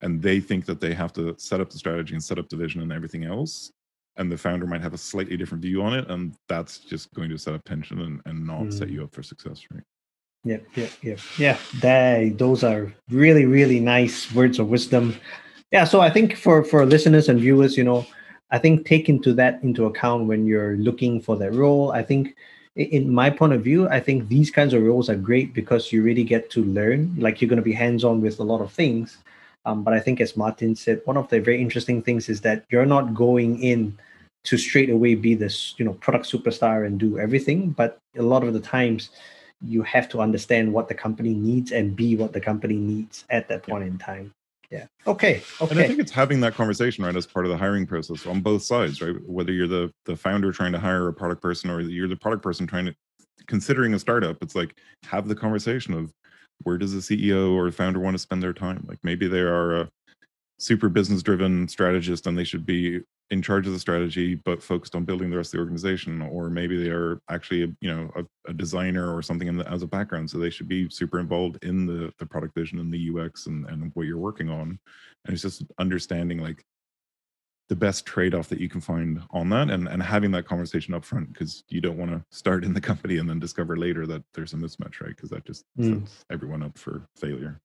[0.01, 2.55] and they think that they have to set up the strategy and set up the
[2.55, 3.71] vision and everything else
[4.17, 7.29] and the founder might have a slightly different view on it and that's just going
[7.29, 8.73] to set up tension and, and not mm.
[8.73, 9.83] set you up for success right?
[10.43, 15.15] Yeah yeah yeah yeah they, those are really really nice words of wisdom.
[15.71, 18.05] Yeah so i think for for listeners and viewers you know
[18.51, 22.35] i think take into that into account when you're looking for that role i think
[22.77, 26.01] in my point of view i think these kinds of roles are great because you
[26.01, 28.71] really get to learn like you're going to be hands on with a lot of
[28.71, 29.17] things
[29.67, 32.63] um, but I think, as Martin said, one of the very interesting things is that
[32.69, 33.97] you're not going in
[34.45, 37.71] to straight away be this, you know, product superstar and do everything.
[37.71, 39.09] But a lot of the times,
[39.61, 43.49] you have to understand what the company needs and be what the company needs at
[43.49, 43.91] that point yeah.
[43.91, 44.31] in time.
[44.71, 44.85] Yeah.
[45.05, 45.43] Okay.
[45.59, 45.71] Okay.
[45.71, 48.39] And I think it's having that conversation right as part of the hiring process on
[48.39, 49.15] both sides, right?
[49.25, 52.43] Whether you're the the founder trying to hire a product person or you're the product
[52.43, 52.95] person trying to
[53.47, 56.13] considering a startup, it's like have the conversation of
[56.63, 58.85] where does the CEO or founder want to spend their time?
[58.87, 59.89] Like maybe they are a
[60.59, 64.95] super business driven strategist and they should be in charge of the strategy but focused
[64.95, 68.09] on building the rest of the organization or maybe they are actually a, you know
[68.15, 71.61] a, a designer or something the, as a background so they should be super involved
[71.63, 74.79] in the the product vision and the ux and, and what you're working on
[75.25, 76.63] and it's just understanding like
[77.69, 81.03] the best trade-off that you can find on that and, and having that conversation up
[81.03, 84.23] front because you don't want to start in the company and then discover later that
[84.33, 85.99] there's a mismatch right because that just mm.
[85.99, 87.59] sets everyone up for failure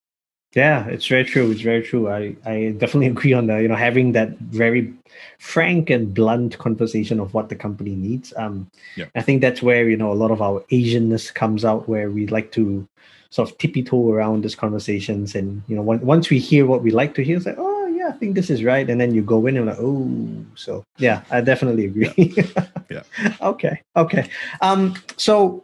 [0.55, 3.77] yeah it's very true it's very true i i definitely agree on that you know
[3.77, 4.93] having that very
[5.39, 9.07] frank and blunt conversation of what the company needs um yeah.
[9.15, 12.27] i think that's where you know a lot of our asianness comes out where we
[12.27, 12.87] like to
[13.31, 16.91] sort of tippy toe around these conversations and you know once we hear what we
[16.91, 18.89] like to hear it's like oh yeah, I think this is right.
[18.89, 20.11] And then you go in and like, oh,
[20.55, 22.13] so yeah, I definitely agree.
[22.17, 22.65] Yeah.
[22.91, 23.03] yeah.
[23.41, 23.81] okay.
[23.97, 24.29] Okay.
[24.61, 25.63] Um, so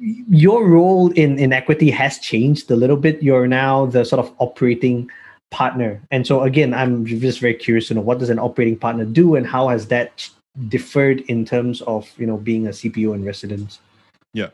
[0.00, 3.22] your role in, in EQT has changed a little bit.
[3.22, 5.10] You're now the sort of operating
[5.50, 6.00] partner.
[6.10, 9.36] And so again, I'm just very curious to know what does an operating partner do
[9.36, 10.28] and how has that
[10.68, 13.78] differed in terms of you know being a CPO in residence?
[14.32, 14.48] Yeah.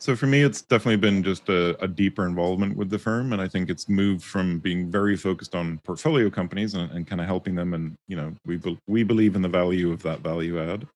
[0.00, 3.42] So for me, it's definitely been just a, a, deeper involvement with the firm, and
[3.42, 7.26] I think it's moved from being very focused on portfolio companies and, and kind of
[7.26, 10.60] helping them, and you know, we be, we believe in the value of that value
[10.62, 10.86] add,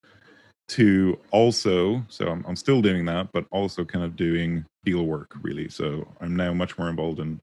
[0.68, 5.34] to also, so I'm, I'm still doing that, but also kind of doing deal work
[5.42, 5.68] really.
[5.68, 7.40] So I'm now much more involved in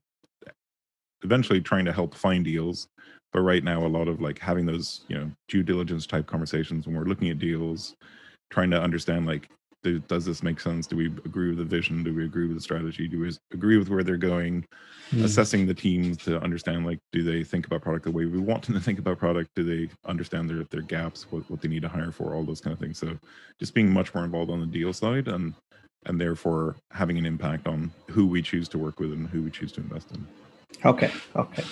[1.22, 2.88] eventually trying to help find deals,
[3.32, 6.86] but right now a lot of like having those you know due diligence type conversations
[6.86, 7.94] when we're looking at deals,
[8.50, 9.50] trying to understand like
[9.82, 10.86] do, does this make sense?
[10.86, 12.02] Do we agree with the vision?
[12.02, 13.08] Do we agree with the strategy?
[13.08, 14.66] Do we agree with where they're going?
[15.10, 15.24] Mm.
[15.24, 18.66] Assessing the teams to understand like, do they think about product the way we want
[18.66, 19.50] them to think about product?
[19.54, 22.60] Do they understand their their gaps, what, what they need to hire for, all those
[22.60, 22.98] kind of things.
[22.98, 23.18] So
[23.58, 25.54] just being much more involved on the deal side and
[26.06, 29.50] and therefore having an impact on who we choose to work with and who we
[29.50, 30.26] choose to invest in.
[30.84, 31.64] Okay, okay.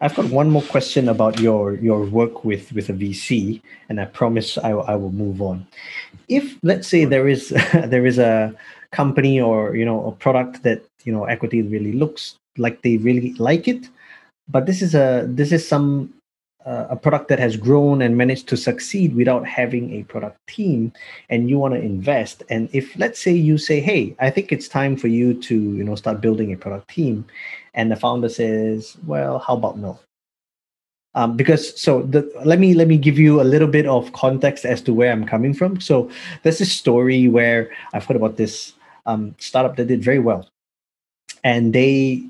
[0.00, 4.06] I've got one more question about your your work with with a VC, and I
[4.06, 5.66] promise I, I will move on.
[6.28, 8.54] If let's say there is there is a
[8.90, 13.34] company or you know a product that you know EQT really looks like they really
[13.34, 13.88] like it,
[14.48, 16.12] but this is a this is some
[16.66, 20.92] uh, a product that has grown and managed to succeed without having a product team
[21.28, 24.66] and you want to invest and if let's say you say hey i think it's
[24.66, 27.24] time for you to you know start building a product team
[27.74, 29.98] and the founder says well how about no
[31.16, 34.64] um, because so the, let me let me give you a little bit of context
[34.64, 36.10] as to where i'm coming from so
[36.42, 38.72] there's this story where i've heard about this
[39.06, 40.48] um, startup that did very well
[41.44, 42.24] and they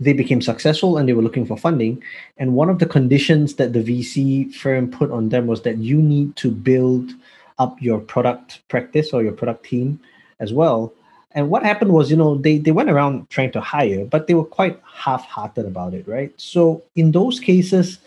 [0.00, 2.02] they became successful and they were looking for funding.
[2.36, 6.00] And one of the conditions that the VC firm put on them was that you
[6.00, 7.10] need to build
[7.58, 10.00] up your product practice or your product team
[10.38, 10.92] as well.
[11.32, 14.34] And what happened was, you know, they, they went around trying to hire, but they
[14.34, 16.32] were quite half hearted about it, right?
[16.40, 17.98] So in those cases,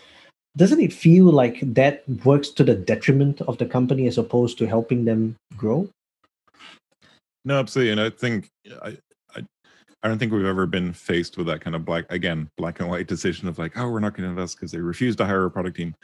[0.56, 4.66] doesn't it feel like that works to the detriment of the company as opposed to
[4.66, 5.88] helping them grow?
[7.44, 7.92] No, absolutely.
[7.92, 8.48] And I think
[8.82, 8.96] I,
[10.02, 12.88] I don't think we've ever been faced with that kind of black, again, black and
[12.88, 15.44] white decision of like, oh, we're not going to invest because they refuse to hire
[15.44, 15.94] a product team.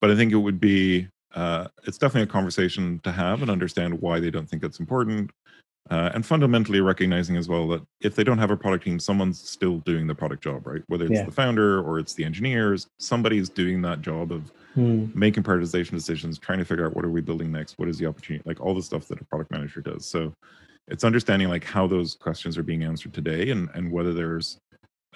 [0.00, 4.00] But I think it would be, uh, it's definitely a conversation to have and understand
[4.00, 5.30] why they don't think it's important.
[5.88, 9.40] Uh, and fundamentally recognizing as well that if they don't have a product team, someone's
[9.40, 10.82] still doing the product job, right?
[10.86, 11.24] Whether it's yeah.
[11.24, 15.06] the founder or it's the engineers, somebody's doing that job of hmm.
[15.14, 18.06] making prioritization decisions, trying to figure out what are we building next, what is the
[18.06, 20.06] opportunity, like all the stuff that a product manager does.
[20.06, 20.32] So
[20.90, 24.58] it's understanding like how those questions are being answered today and and whether there's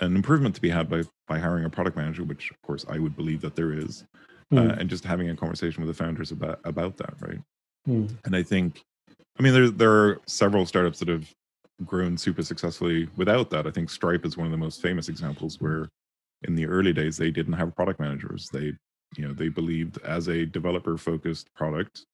[0.01, 2.99] an improvement to be had by by hiring a product manager which of course i
[2.99, 4.05] would believe that there is
[4.53, 4.59] mm.
[4.59, 7.41] uh, and just having a conversation with the founders about about that right
[7.89, 8.09] mm.
[8.25, 8.83] and i think
[9.39, 11.29] i mean there there are several startups that have
[11.85, 15.61] grown super successfully without that i think stripe is one of the most famous examples
[15.61, 15.89] where
[16.43, 18.73] in the early days they didn't have product managers they
[19.17, 22.07] you know they believed as a developer focused product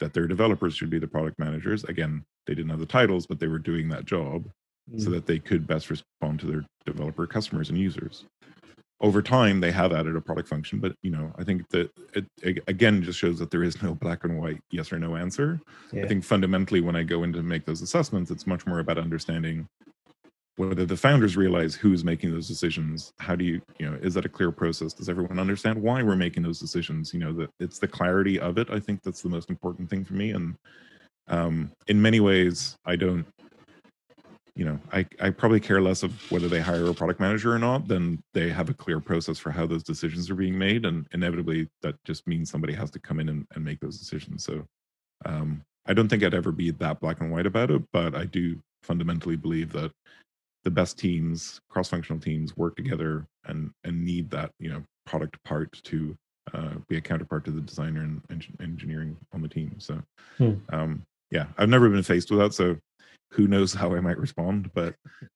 [0.00, 3.38] that their developers should be the product managers again they didn't have the titles, but
[3.38, 4.48] they were doing that job
[4.90, 5.00] mm.
[5.00, 8.24] so that they could best respond to their developer customers and users.
[9.02, 12.26] Over time, they have added a product function, but you know, I think that it,
[12.40, 15.60] it again just shows that there is no black and white yes or no answer.
[15.92, 16.04] Yeah.
[16.04, 18.98] I think fundamentally, when I go in to make those assessments, it's much more about
[18.98, 19.68] understanding
[20.56, 24.26] whether the founders realize who's making those decisions how do you you know is that
[24.26, 27.78] a clear process does everyone understand why we're making those decisions you know that it's
[27.78, 30.54] the clarity of it i think that's the most important thing for me and
[31.28, 33.26] um, in many ways, I don't,
[34.54, 37.58] you know, I, I probably care less of whether they hire a product manager or
[37.58, 40.84] not than they have a clear process for how those decisions are being made.
[40.84, 44.44] And inevitably, that just means somebody has to come in and, and make those decisions.
[44.44, 44.66] So
[45.24, 48.26] um, I don't think I'd ever be that black and white about it, but I
[48.26, 49.90] do fundamentally believe that
[50.64, 55.72] the best teams, cross-functional teams, work together and and need that you know product part
[55.84, 56.16] to
[56.54, 59.74] uh, be a counterpart to the designer and engineering on the team.
[59.78, 60.00] So
[60.38, 60.54] hmm.
[60.72, 62.76] um, yeah, I've never been faced with that, so
[63.32, 64.70] who knows how I might respond.
[64.74, 64.94] But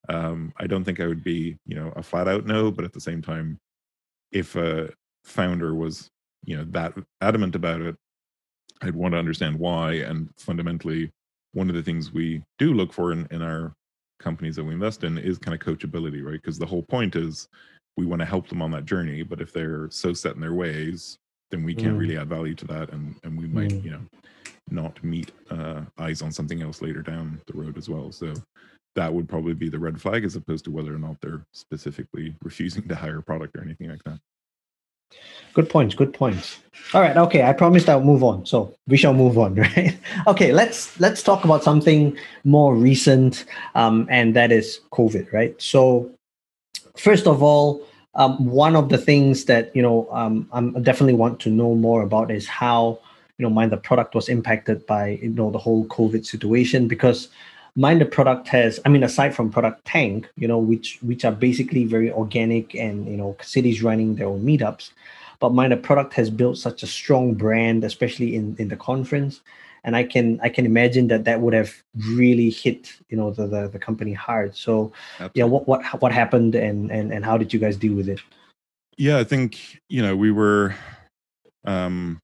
[0.09, 2.71] um, I don't think I would be, you know, a flat out no.
[2.71, 3.59] But at the same time,
[4.33, 4.91] if a
[5.25, 6.09] founder was,
[6.45, 7.97] you know, that adamant about it,
[8.83, 9.95] I'd want to understand why.
[9.95, 11.11] And fundamentally,
[11.53, 13.75] one of the things we do look for in, in our
[14.19, 16.41] companies that we invest in is kind of coachability, right?
[16.41, 17.49] Because the whole point is
[17.97, 19.23] we want to help them on that journey.
[19.23, 21.19] But if they're so set in their ways,
[21.51, 22.01] then we can't mm.
[22.01, 23.85] really add value to that, and and we might, mm.
[23.85, 24.01] you know,
[24.71, 28.11] not meet uh, eyes on something else later down the road as well.
[28.13, 28.35] So
[28.95, 32.35] that would probably be the red flag as opposed to whether or not they're specifically
[32.43, 34.19] refusing to hire a product or anything like that.
[35.55, 35.95] Good points.
[35.95, 36.59] Good points.
[36.93, 37.17] All right.
[37.17, 37.43] Okay.
[37.43, 38.45] I promised I'll move on.
[38.45, 39.97] So we shall move on, right?
[40.27, 40.53] okay.
[40.53, 43.45] Let's let's talk about something more recent,
[43.75, 45.55] um, and that is COVID, right?
[45.63, 46.11] So,
[46.97, 47.87] first of all,
[48.17, 52.03] um, one of the things that you know um, I definitely want to know more
[52.03, 52.99] about is how
[53.39, 57.29] you know mind the product was impacted by you know the whole covid situation because
[57.75, 61.33] mind the product has i mean aside from product tank you know which which are
[61.33, 64.91] basically very organic and you know cities running their own meetups
[65.41, 69.41] but mind the product has built such a strong brand especially in in the conference.
[69.85, 71.73] And i can i can imagine that that would have
[72.09, 74.57] really hit you know the the, the company hard.
[74.57, 75.39] So Absolutely.
[75.39, 78.21] yeah what what what happened and and and how did you guys deal with it?
[78.97, 80.75] Yeah i think you know we were
[81.65, 82.19] um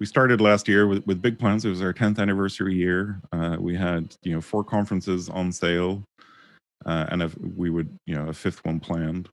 [0.00, 1.64] we started last year with, with big plans.
[1.64, 3.20] It was our 10th anniversary year.
[3.32, 6.02] Uh, we had, you know, four conferences on sale,
[6.86, 9.28] uh, and we would, you know, a fifth one planned.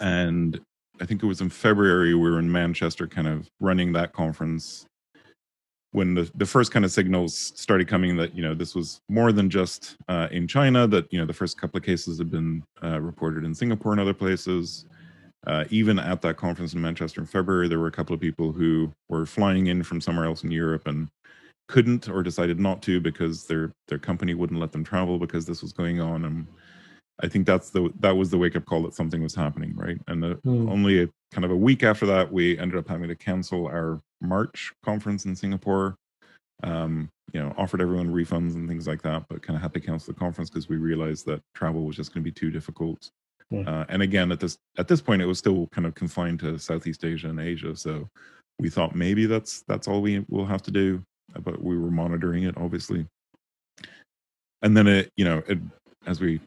[0.00, 0.60] And
[1.00, 4.86] I think it was in February we were in Manchester, kind of running that conference.
[5.92, 9.32] When the, the first kind of signals started coming that you know this was more
[9.32, 12.62] than just uh, in China, that you know the first couple of cases had been
[12.82, 14.86] uh, reported in Singapore and other places,
[15.46, 18.52] uh, even at that conference in Manchester in February, there were a couple of people
[18.52, 21.08] who were flying in from somewhere else in Europe and
[21.68, 25.62] couldn't or decided not to because their their company wouldn't let them travel because this
[25.62, 26.24] was going on.
[26.24, 26.46] And
[27.22, 29.98] I think that's the that was the wake up call that something was happening, right?
[30.08, 30.70] And the, mm.
[30.70, 34.00] only a, kind of a week after that, we ended up having to cancel our
[34.20, 35.96] March conference in Singapore.
[36.62, 39.80] Um, you know, offered everyone refunds and things like that, but kind of had to
[39.80, 43.08] cancel the conference because we realized that travel was just going to be too difficult.
[43.50, 43.62] Yeah.
[43.62, 46.58] Uh, and again, at this at this point, it was still kind of confined to
[46.58, 47.74] Southeast Asia and Asia.
[47.74, 48.08] So
[48.58, 51.02] we thought maybe that's that's all we will have to do.
[51.42, 53.06] But we were monitoring it, obviously.
[54.62, 55.58] And then it, you know, it,
[56.06, 56.40] as we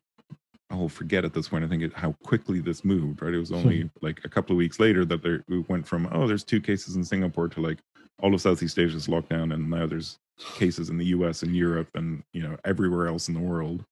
[0.70, 1.64] I'll forget at this point.
[1.64, 3.22] I think it, how quickly this moved.
[3.22, 6.10] Right, it was only like a couple of weeks later that there, we went from
[6.12, 7.80] oh, there's two cases in Singapore to like
[8.22, 10.18] all of Southeast Asia is locked down, and now there's
[10.56, 11.44] cases in the U.S.
[11.44, 13.86] and Europe and you know everywhere else in the world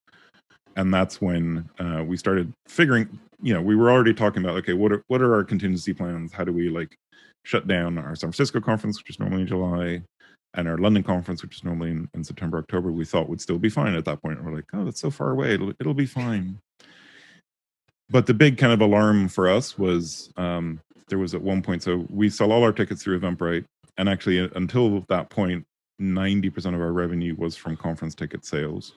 [0.76, 4.74] and that's when uh, we started figuring you know we were already talking about okay
[4.74, 6.32] what are what are our contingency plans?
[6.32, 6.96] How do we like
[7.44, 10.00] shut down our san francisco conference which is normally in july
[10.54, 13.58] and our london conference which is normally in, in september october we thought would still
[13.58, 14.44] be fine at that point.
[14.44, 15.54] We're like oh that's so far away.
[15.56, 16.60] It'll, it'll be fine.
[18.10, 21.82] But the big kind of alarm for us was um, there was at one point
[21.82, 23.66] so we sell all our tickets through eventbrite
[23.98, 25.66] and actually until that point
[26.02, 28.96] 90% of our revenue was from conference ticket sales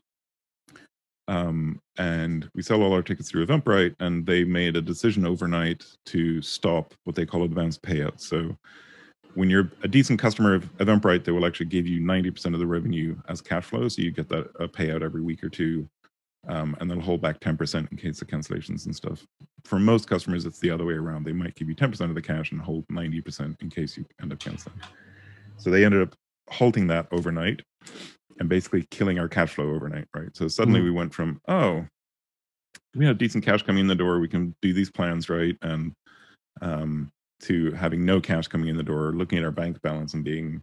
[1.28, 5.84] um, and we sell all our tickets through Eventbrite, and they made a decision overnight
[6.06, 8.22] to stop what they call advanced payouts.
[8.22, 8.56] So
[9.34, 12.66] when you're a decent customer of Eventbrite, they will actually give you 90% of the
[12.66, 13.88] revenue as cash flow.
[13.88, 15.88] So you get that a payout every week or two.
[16.46, 19.26] Um, and they'll hold back 10% in case of cancellations and stuff.
[19.64, 21.24] For most customers, it's the other way around.
[21.24, 24.30] They might give you 10% of the cash and hold 90% in case you end
[24.30, 24.78] up canceling.
[25.56, 26.14] So they ended up
[26.50, 27.62] halting that overnight
[28.38, 30.34] and basically killing our cash flow overnight, right?
[30.34, 30.88] So suddenly mm-hmm.
[30.88, 31.86] we went from, oh,
[32.94, 35.56] we have decent cash coming in the door, we can do these plans, right?
[35.62, 35.92] And
[36.60, 37.10] um,
[37.42, 40.62] to having no cash coming in the door, looking at our bank balance and being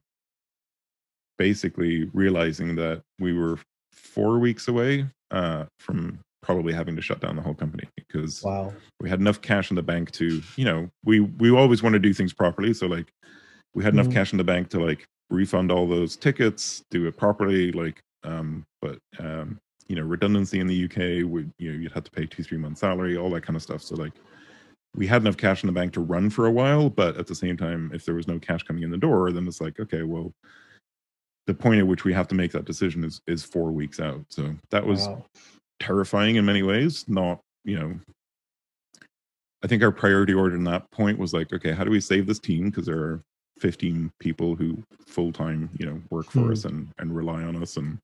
[1.37, 3.57] basically realizing that we were
[3.91, 8.73] four weeks away uh, from probably having to shut down the whole company because wow.
[8.99, 11.99] we had enough cash in the bank to, you know, we we always want to
[11.99, 12.73] do things properly.
[12.73, 13.11] So like
[13.73, 14.15] we had enough mm-hmm.
[14.15, 17.71] cash in the bank to like refund all those tickets, do it properly.
[17.71, 22.03] Like, um, but um, you know, redundancy in the UK would you know you'd have
[22.03, 23.81] to pay two three months salary, all that kind of stuff.
[23.81, 24.13] So like,
[24.95, 27.35] we had enough cash in the bank to run for a while, but at the
[27.35, 30.03] same time, if there was no cash coming in the door, then it's like, okay,
[30.03, 30.33] well,
[31.47, 34.23] the point at which we have to make that decision is is four weeks out.
[34.29, 35.25] So that was wow.
[35.79, 37.05] terrifying in many ways.
[37.07, 37.99] Not you know
[39.63, 42.25] I think our priority order in that point was like, okay, how do we save
[42.25, 42.69] this team?
[42.69, 43.23] Because there are
[43.61, 46.51] 15 people who full time, you know, work for mm.
[46.51, 47.99] us and, and rely on us and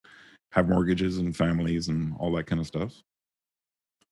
[0.51, 2.93] have mortgages and families and all that kind of stuff.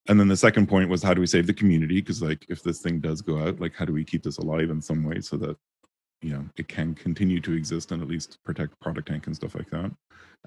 [0.08, 2.02] And then the second point was how do we save the community?
[2.02, 4.70] Because like if this thing does go out, like how do we keep this alive
[4.70, 5.56] in some way so that
[6.22, 9.56] you know it can continue to exist and at least protect product tank and stuff
[9.56, 9.92] like that.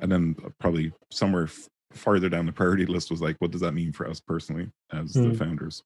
[0.01, 3.61] And then uh, probably somewhere f- farther down the priority list was like, what does
[3.61, 5.33] that mean for us personally as mm.
[5.33, 5.83] the founders?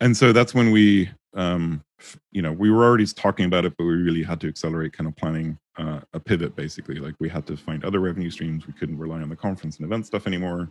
[0.00, 1.82] And so that's when we um
[2.32, 5.08] you know we were already talking about it but we really had to accelerate kind
[5.08, 6.96] of planning uh, a pivot basically.
[6.96, 8.66] Like we had to find other revenue streams.
[8.66, 10.68] We couldn't rely on the conference and event stuff anymore.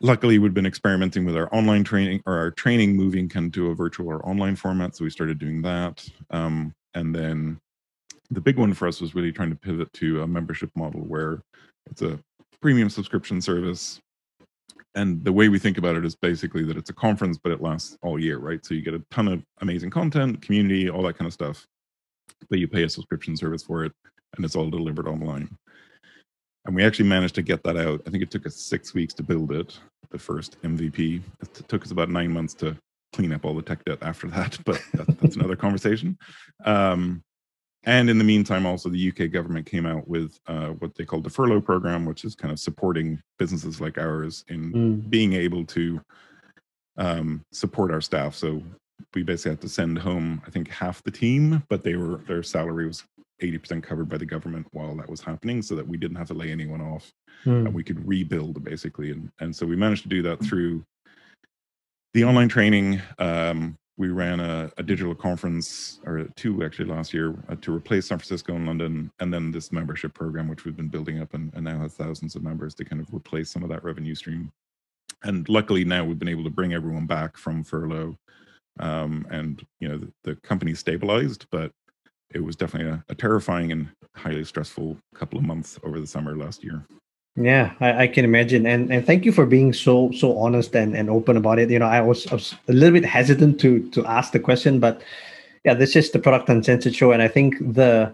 [0.00, 3.70] Luckily we'd been experimenting with our online training or our training moving kind of to
[3.70, 7.58] a virtual or online format so we started doing that um, and then
[8.30, 11.42] the big one for us was really trying to pivot to a membership model where
[11.90, 12.18] it's a
[12.62, 14.00] premium subscription service
[14.94, 17.62] and the way we think about it is basically that it's a conference but it
[17.62, 18.64] lasts all year right?
[18.64, 21.66] So you get a ton of amazing content community all that kind of stuff
[22.48, 23.92] but you pay a subscription service for it
[24.36, 25.48] and it's all delivered online.
[26.64, 28.00] And we actually managed to get that out.
[28.06, 29.78] I think it took us six weeks to build it
[30.10, 32.76] the first mvp it took us about nine months to
[33.12, 36.18] clean up all the tech debt after that but that, that's another conversation.
[36.64, 37.22] Um,
[37.84, 41.24] and in the meantime, also the UK government came out with uh, what they called
[41.24, 45.10] the furlough program, which is kind of supporting businesses like ours in Mm.
[45.10, 46.00] being able to
[46.98, 48.34] um, support our staff.
[48.34, 48.62] So
[49.14, 52.42] we basically had to send home, I think, half the team, but they were their
[52.42, 53.04] salary was
[53.42, 56.34] 80% covered by the government while that was happening, so that we didn't have to
[56.34, 57.10] lay anyone off
[57.46, 57.64] Mm.
[57.66, 59.12] and we could rebuild basically.
[59.12, 60.84] And and so we managed to do that through
[62.12, 63.00] the online training.
[63.18, 68.06] Um, we ran a, a digital conference or two actually last year uh, to replace
[68.06, 71.52] San Francisco and London, and then this membership program, which we've been building up and,
[71.52, 74.50] and now has thousands of members to kind of replace some of that revenue stream.
[75.22, 78.16] And luckily now we've been able to bring everyone back from furlough,
[78.78, 81.70] um, and you know the, the company stabilized, but
[82.34, 86.38] it was definitely a, a terrifying and highly stressful couple of months over the summer
[86.38, 86.86] last year.
[87.40, 90.94] Yeah, I, I can imagine, and and thank you for being so so honest and,
[90.94, 91.70] and open about it.
[91.70, 94.78] You know, I was, I was a little bit hesitant to to ask the question,
[94.78, 95.00] but
[95.64, 98.12] yeah, this is the product uncensored show, and I think the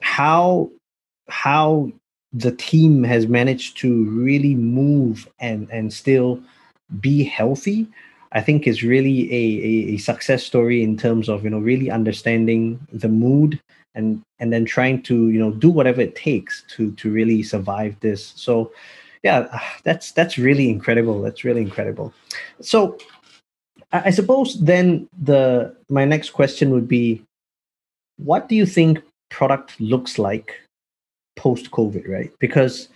[0.00, 0.70] how
[1.28, 1.90] how
[2.32, 6.40] the team has managed to really move and and still
[7.00, 7.86] be healthy
[8.32, 11.90] i think is really a, a, a success story in terms of you know really
[11.90, 13.60] understanding the mood
[13.96, 17.98] and and then trying to you know do whatever it takes to to really survive
[18.00, 18.32] this.
[18.36, 18.70] So
[19.22, 21.20] yeah that's that's really incredible.
[21.22, 22.12] That's really incredible.
[22.60, 22.98] So
[23.92, 27.22] i, suppose then the my next question would be
[28.16, 30.60] what do you think product looks like
[31.36, 32.32] post covid right?
[32.38, 32.88] Because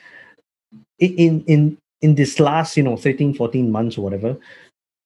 [0.98, 4.36] in in in this last you know 13 14 months or whatever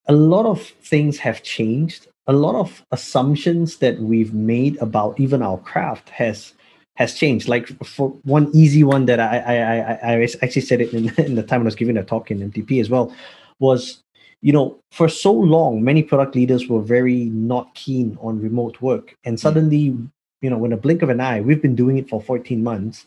[0.07, 5.41] a lot of things have changed a lot of assumptions that we've made about even
[5.41, 6.53] our craft has
[6.95, 7.47] has changed.
[7.47, 11.35] Like for one easy one that i i i, I actually said it in, in
[11.35, 13.13] the time i was giving a talk in mtp as well
[13.59, 14.03] was
[14.41, 19.15] you know for so long many product leaders were very not keen on remote work.
[19.23, 19.97] And suddenly
[20.41, 23.05] you know in a blink of an eye we've been doing it for 14 months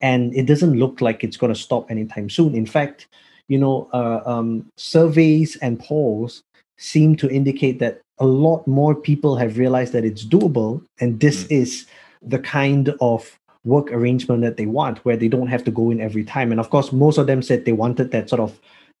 [0.00, 2.54] and it doesn't look like it's going to stop anytime soon.
[2.54, 3.08] In fact
[3.48, 6.42] you know uh, um, surveys and polls
[6.78, 11.44] seem to indicate that a lot more people have realized that it's doable and this
[11.44, 11.50] Mm.
[11.62, 11.86] is
[12.22, 16.00] the kind of work arrangement that they want where they don't have to go in
[16.00, 16.50] every time.
[16.52, 18.58] And of course most of them said they wanted that sort of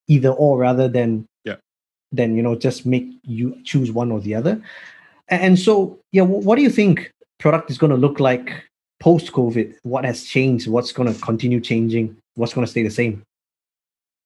[0.08, 1.56] either or rather than Yeah.
[2.12, 4.60] than you know just make you choose one or the other.
[5.28, 8.50] And so yeah what do you think product is going to look like
[9.00, 10.68] post covid what has changed?
[10.68, 12.16] What's going to continue changing?
[12.34, 13.22] What's going to stay the same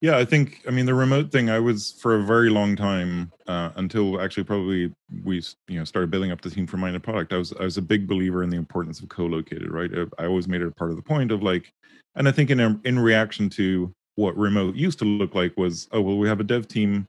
[0.00, 1.50] Yeah, I think I mean the remote thing.
[1.50, 4.92] I was for a very long time uh, until actually probably
[5.24, 7.32] we you know started building up the team for Mind the Product.
[7.34, 9.70] I was I was a big believer in the importance of co-located.
[9.70, 11.70] Right, Uh, I always made it a part of the point of like,
[12.14, 15.86] and I think in a, in reaction to what remote used to look like was
[15.92, 17.06] oh well we have a dev team.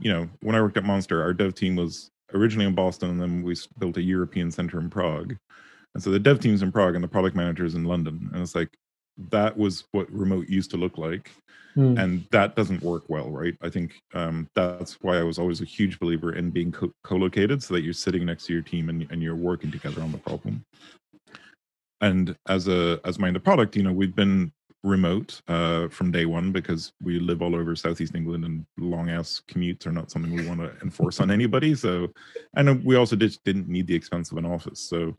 [0.00, 3.20] You know, when I worked at Monster, our dev team was originally in Boston, and
[3.20, 5.34] then we built a European center in Prague.
[5.94, 8.30] And so the dev team's in Prague, and the product managers in London.
[8.32, 8.76] And it's like
[9.30, 11.30] that was what remote used to look like.
[11.74, 11.98] Hmm.
[11.98, 13.54] and that doesn't work well right?
[13.62, 17.62] I think um, that's why i was always a huge believer in being co- co-located
[17.62, 20.18] so that you're sitting next to your team and, and you're working together on the
[20.18, 20.64] problem.
[22.00, 24.50] And as a as mind the product you know we've been
[24.84, 29.42] remote uh, from day one because we live all over southeast england and long ass
[29.48, 31.74] commutes are not something we want to enforce on anybody.
[31.74, 32.08] So
[32.56, 34.80] and we also just didn't need the expense of an office.
[34.80, 35.14] So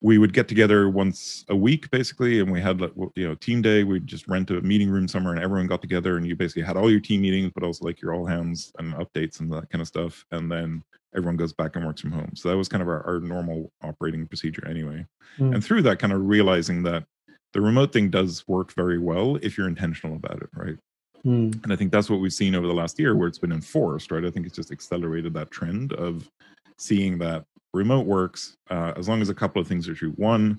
[0.00, 3.60] we would get together once a week basically and we had like you know team
[3.60, 6.62] day we'd just rent a meeting room somewhere and everyone got together and you basically
[6.62, 9.68] had all your team meetings but also like your all hands and updates and that
[9.70, 10.82] kind of stuff and then
[11.16, 13.72] everyone goes back and works from home so that was kind of our, our normal
[13.82, 15.04] operating procedure anyway
[15.38, 15.54] Mm.
[15.54, 17.04] and through that kind of realizing that
[17.52, 20.76] the remote thing does work very well if you're intentional about it right
[21.24, 21.50] Hmm.
[21.64, 24.12] and I think that's what we've seen over the last year where it's been enforced,
[24.12, 24.24] right?
[24.24, 26.30] I think it's just accelerated that trend of
[26.78, 30.10] seeing that remote works uh, as long as a couple of things are true.
[30.12, 30.58] One,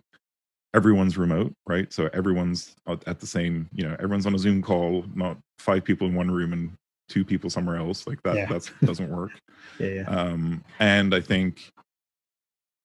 [0.76, 1.92] everyone's remote, right?
[1.92, 2.76] So everyone's
[3.08, 6.30] at the same, you know, everyone's on a Zoom call, not five people in one
[6.30, 6.72] room and
[7.08, 8.06] two people somewhere else.
[8.06, 8.46] Like that, Yeah.
[8.46, 9.32] that's doesn't work.
[9.80, 11.72] yeah yeah Um, and I think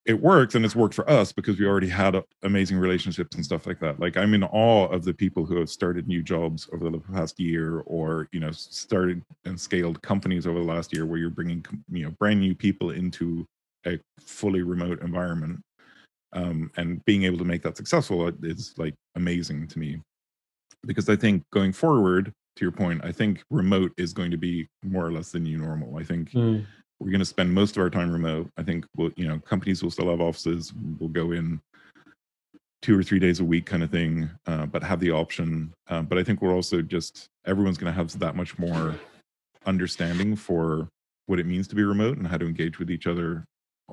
[0.07, 3.45] it works and it's worked for us because we already had uh, amazing relationships and
[3.45, 3.99] stuff like that.
[3.99, 7.41] Like I'm in awe of the people who have started new jobs over the past
[7.41, 11.65] year or, you know, started and scaled companies over the last year where you're bringing,
[11.91, 13.47] you know, brand new people into
[13.87, 15.61] a fully remote environment.
[16.35, 20.01] Um, and being able to make that successful uh, is like amazing to me
[20.85, 24.69] because I think going forward, to your point, I think remote is going to be
[24.83, 25.97] more or less the new normal.
[25.97, 26.61] I think Hmm.
[27.01, 28.49] We're going to spend most of our time remote.
[28.57, 30.73] I think we'll, you know, companies will still have offices.
[30.99, 31.61] We'll go in
[32.83, 35.73] two or three days a week, kind of thing, uh, but have the option.
[35.89, 38.95] Uh, but I think we're also just everyone's going to have that much more
[39.67, 40.89] understanding for
[41.27, 43.45] what it means to be remote and how to engage with each other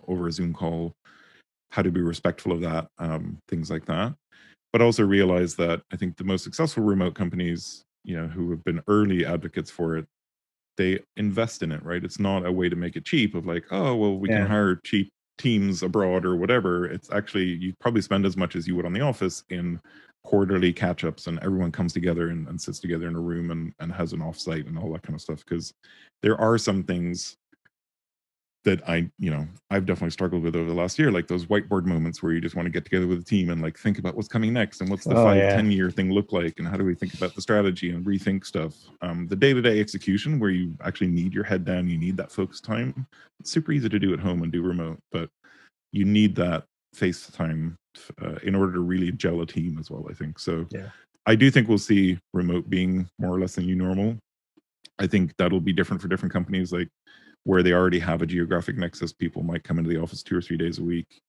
[0.08, 0.94] over a Zoom call.
[1.72, 4.14] how to be respectful of that, um, things like that.
[4.72, 8.64] But also realize that I think the most successful remote companies, you know, who have
[8.64, 10.06] been early advocates for it,
[10.82, 12.04] they invest in it, right?
[12.04, 14.40] It's not a way to make it cheap of like, oh, well, we yeah.
[14.40, 16.86] can hire cheap teams abroad or whatever.
[16.86, 19.80] It's actually you probably spend as much as you would on the office in
[20.24, 23.74] quarterly catch ups and everyone comes together and, and sits together in a room and,
[23.80, 25.44] and has an offsite and all that kind of stuff.
[25.46, 25.74] Because
[26.22, 27.38] there are some things
[28.64, 31.86] that I, you know, I've definitely struggled with over the last year, like those whiteboard
[31.86, 34.16] moments where you just want to get together with a team and like think about
[34.16, 35.56] what's coming next and what's the oh, five, yeah.
[35.56, 38.46] 10 year thing look like and how do we think about the strategy and rethink
[38.46, 38.76] stuff.
[39.02, 42.18] Um, the day to day execution where you actually need your head down, you need
[42.18, 43.08] that focus time.
[43.40, 45.30] It's super easy to do at home and do remote, but
[45.92, 47.78] you need that face time
[48.22, 50.38] uh, in order to really gel a team as well, I think.
[50.38, 50.90] So yeah.
[51.26, 54.18] I do think we'll see remote being more or less the new normal.
[55.00, 56.72] I think that'll be different for different companies.
[56.72, 56.90] Like,
[57.44, 60.42] where they already have a geographic nexus, people might come into the office two or
[60.42, 61.22] three days a week.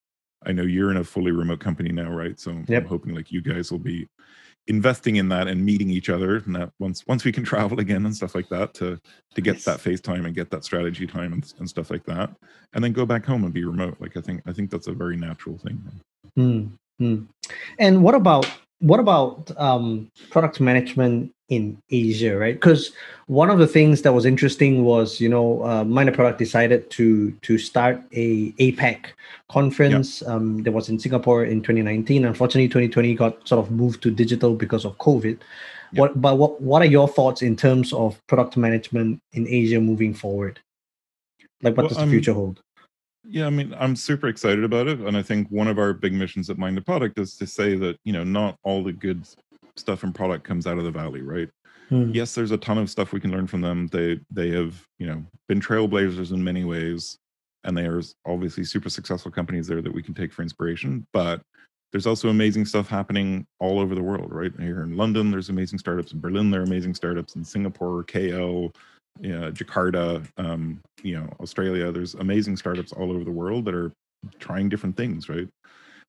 [0.44, 2.38] I know you're in a fully remote company now, right?
[2.38, 2.82] So yep.
[2.82, 4.08] I'm hoping like you guys will be
[4.68, 8.04] investing in that and meeting each other and that once once we can travel again
[8.06, 8.98] and stuff like that to
[9.34, 9.64] to get yes.
[9.64, 12.30] that face time and get that strategy time and, and stuff like that
[12.72, 14.92] and then go back home and be remote like i think i think that's a
[14.92, 15.82] very natural thing
[16.38, 17.24] mm-hmm.
[17.80, 18.48] and what about
[18.78, 22.55] what about um, product management in Asia, right?
[22.55, 22.92] Because
[23.26, 26.90] one of the things that was interesting was, you know, uh, Mind the Product decided
[26.92, 29.12] to to start a APAC
[29.50, 30.30] conference yep.
[30.30, 32.24] um, that was in Singapore in 2019.
[32.24, 35.38] Unfortunately, 2020 got sort of moved to digital because of COVID.
[35.92, 36.00] Yep.
[36.00, 40.14] What, but what what are your thoughts in terms of product management in Asia moving
[40.14, 40.59] forward?
[41.62, 42.62] Like, what well, does the um, future hold?
[43.24, 46.14] Yeah, I mean, I'm super excited about it, and I think one of our big
[46.14, 49.28] missions at Mind the Product is to say that you know not all the good
[49.76, 51.48] stuff and product comes out of the valley, right?
[51.90, 52.14] Mm.
[52.14, 53.86] Yes, there's a ton of stuff we can learn from them.
[53.88, 57.18] They they have you know been trailblazers in many ways,
[57.64, 61.06] and there's obviously super successful companies there that we can take for inspiration.
[61.12, 61.42] But
[61.92, 64.52] there's also amazing stuff happening all over the world, right?
[64.58, 66.12] Here in London, there's amazing startups.
[66.12, 67.36] In Berlin, there are amazing startups.
[67.36, 68.74] In Singapore, KL,
[69.20, 71.92] you know, Jakarta, um, you know, Australia.
[71.92, 73.92] There's amazing startups all over the world that are
[74.38, 75.48] trying different things, right?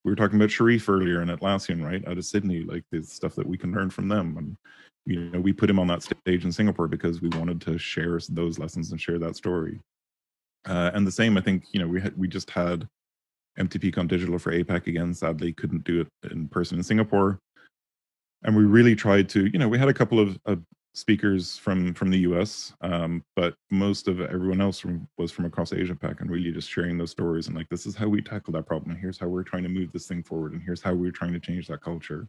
[0.04, 3.36] We were talking about Sherif earlier in Atlassian, right, out of Sydney, like the stuff
[3.36, 4.38] that we can learn from them.
[4.38, 4.58] And
[5.06, 8.20] you know, we put him on that stage in Singapore because we wanted to share
[8.30, 9.80] those lessons and share that story.
[10.66, 12.88] Uh, and the same, I think, you know, we had we just had
[13.60, 15.14] MTPCon Digital for APAC again.
[15.14, 17.40] Sadly, couldn't do it in person in Singapore.
[18.44, 20.62] And we really tried to, you know, we had a couple of, of
[20.94, 25.74] speakers from from the US, um, but most of everyone else from, was from across
[25.74, 28.54] Asia Pac and really just sharing those stories and like this is how we tackle
[28.54, 30.94] that problem and here's how we're trying to move this thing forward and here's how
[30.94, 32.28] we're trying to change that culture.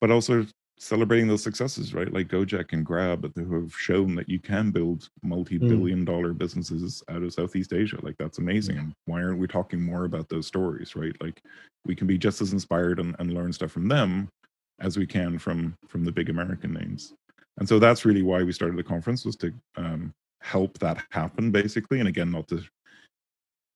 [0.00, 0.46] But also
[0.78, 2.12] celebrating those successes, right?
[2.12, 6.04] Like Gojek and Grab who have shown that you can build multi-billion mm.
[6.04, 7.98] dollar businesses out of Southeast Asia.
[8.02, 8.76] Like that's amazing.
[8.78, 11.16] And why aren't we talking more about those stories, right?
[11.20, 11.42] Like
[11.86, 14.28] we can be just as inspired and, and learn stuff from them
[14.80, 17.14] as we can from from the big American names
[17.58, 21.50] and so that's really why we started the conference was to um, help that happen
[21.50, 21.98] basically.
[22.00, 22.62] And again not to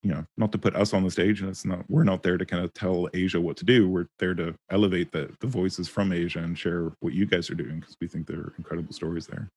[0.02, 2.38] you know not to put us on the stage and it's not we're not there
[2.38, 3.88] to kind of tell asia what to do.
[3.88, 7.54] We're there to elevate the the voices from asia and share what you guys are
[7.54, 9.48] doing because we think there are incredible stories there.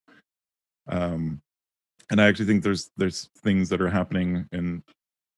[0.90, 1.42] Um
[2.12, 4.84] and i actually think there's there's things that are happening in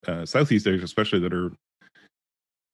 [0.08, 1.52] uh, southeast asia especially that are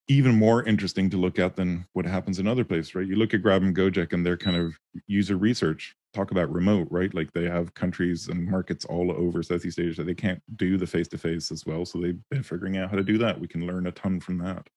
[0.07, 3.07] even more interesting to look at than what happens in other places, right?
[3.07, 6.88] You look at Grab and Gojek and their kind of user research, talk about remote,
[6.91, 7.14] right?
[7.14, 10.03] Like they have countries and markets all over Southeast Asia.
[10.03, 11.85] They can't do the face to face as well.
[11.85, 13.40] So they've been figuring out how to do that.
[13.40, 14.68] We can learn a ton from that.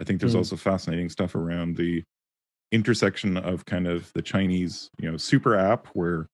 [0.00, 0.38] I think there's mm.
[0.38, 2.02] also fascinating stuff around the
[2.72, 6.28] intersection of kind of the Chinese, you know, super app where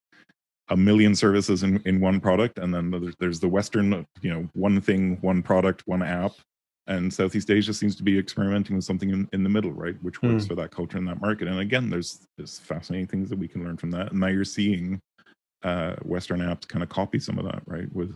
[0.69, 4.47] a million services in, in one product and then there's, there's the western you know
[4.53, 6.31] one thing one product one app
[6.89, 10.21] and Southeast Asia seems to be experimenting with something in, in the middle, right, which
[10.23, 10.47] works mm.
[10.47, 11.47] for that culture and that market.
[11.47, 14.11] And again, there's there's fascinating things that we can learn from that.
[14.11, 14.99] And now you're seeing
[15.63, 18.15] uh, Western apps kind of copy some of that, right, with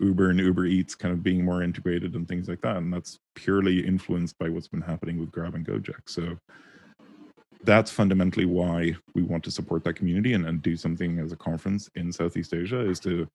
[0.00, 2.76] Uber and Uber Eats kind of being more integrated and things like that.
[2.76, 6.02] And that's purely influenced by what's been happening with Grab and Gojek.
[6.08, 6.36] So
[7.62, 11.36] that's fundamentally why we want to support that community and, and do something as a
[11.36, 13.28] conference in Southeast Asia is to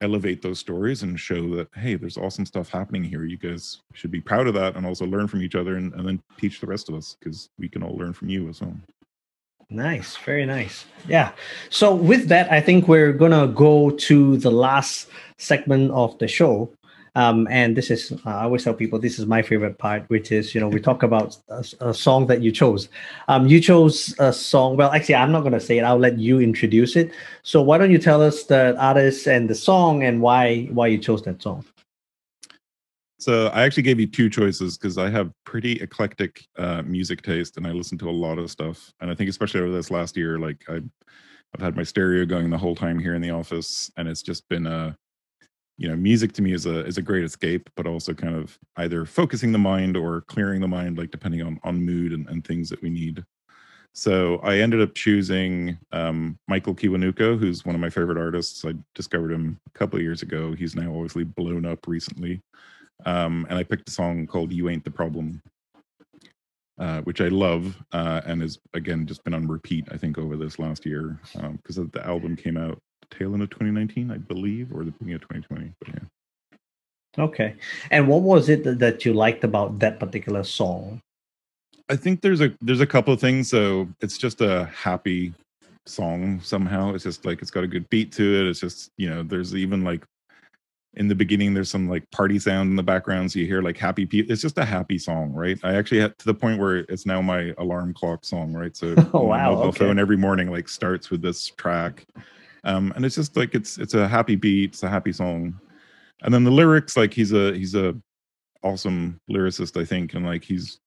[0.00, 3.24] elevate those stories and show that hey there's awesome stuff happening here.
[3.24, 6.06] You guys should be proud of that and also learn from each other and, and
[6.06, 8.76] then teach the rest of us because we can all learn from you as well.
[9.70, 10.84] Nice very nice.
[11.08, 11.32] Yeah
[11.70, 15.08] so with that i think we're gonna go to the last
[15.38, 16.70] segment of the show
[17.14, 20.32] um, and this is, uh, I always tell people this is my favorite part, which
[20.32, 22.88] is, you know, we talk about a, a song that you chose.
[23.28, 24.76] Um, you chose a song.
[24.76, 25.82] Well, actually, I'm not going to say it.
[25.82, 27.12] I'll let you introduce it.
[27.42, 30.98] So why don't you tell us the artist and the song and why why you
[30.98, 31.64] chose that song?
[33.20, 37.56] So I actually gave you two choices because I have pretty eclectic uh, music taste
[37.56, 38.92] and I listen to a lot of stuff.
[39.00, 40.82] And I think especially over this last year, like I,
[41.54, 44.46] I've had my stereo going the whole time here in the office, and it's just
[44.48, 44.96] been a,
[45.76, 48.58] you know, music to me is a is a great escape, but also kind of
[48.76, 52.44] either focusing the mind or clearing the mind, like depending on on mood and, and
[52.44, 53.24] things that we need.
[53.92, 58.64] So I ended up choosing um, Michael Kiwanuka, who's one of my favorite artists.
[58.64, 60.52] I discovered him a couple years ago.
[60.52, 62.40] He's now obviously blown up recently.
[63.06, 65.42] Um, and I picked a song called "You Ain't the Problem,"
[66.78, 69.88] uh, which I love, uh, and has again just been on repeat.
[69.90, 72.80] I think over this last year because um, the album came out
[73.16, 75.72] tail end of 2019, I believe, or the beginning of 2020.
[75.80, 77.24] But yeah.
[77.24, 77.54] Okay.
[77.90, 81.00] And what was it that, you liked about that particular song?
[81.88, 83.50] I think there's a there's a couple of things.
[83.50, 85.34] So it's just a happy
[85.86, 86.94] song somehow.
[86.94, 88.48] It's just like it's got a good beat to it.
[88.48, 90.04] It's just you know there's even like
[90.96, 93.76] in the beginning there's some like party sound in the background so you hear like
[93.76, 96.78] happy people it's just a happy song right i actually had to the point where
[96.88, 99.78] it's now my alarm clock song right so oh, wow, mobile okay.
[99.78, 102.06] phone every morning like starts with this track
[102.64, 105.58] um and it's just like it's it's a happy beat it's a happy song
[106.22, 107.94] and then the lyrics like he's a he's a
[108.62, 110.80] awesome lyricist i think and like he's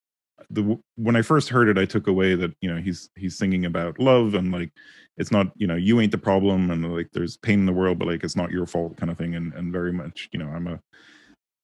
[0.50, 3.66] the when I first heard it, I took away that you know he's he's singing
[3.66, 4.70] about love and like
[5.16, 7.98] it's not you know you ain't the problem and like there's pain in the world,
[7.98, 9.34] but like it's not your fault kind of thing.
[9.34, 10.80] And and very much you know I'm a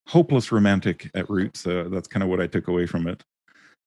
[0.07, 3.23] hopeless romantic at root, so that's kind of what I took away from it.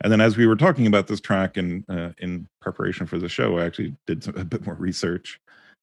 [0.04, 3.30] And then as we were talking about this track and uh, in preparation for the
[3.30, 5.40] show, I actually did some, a bit more research.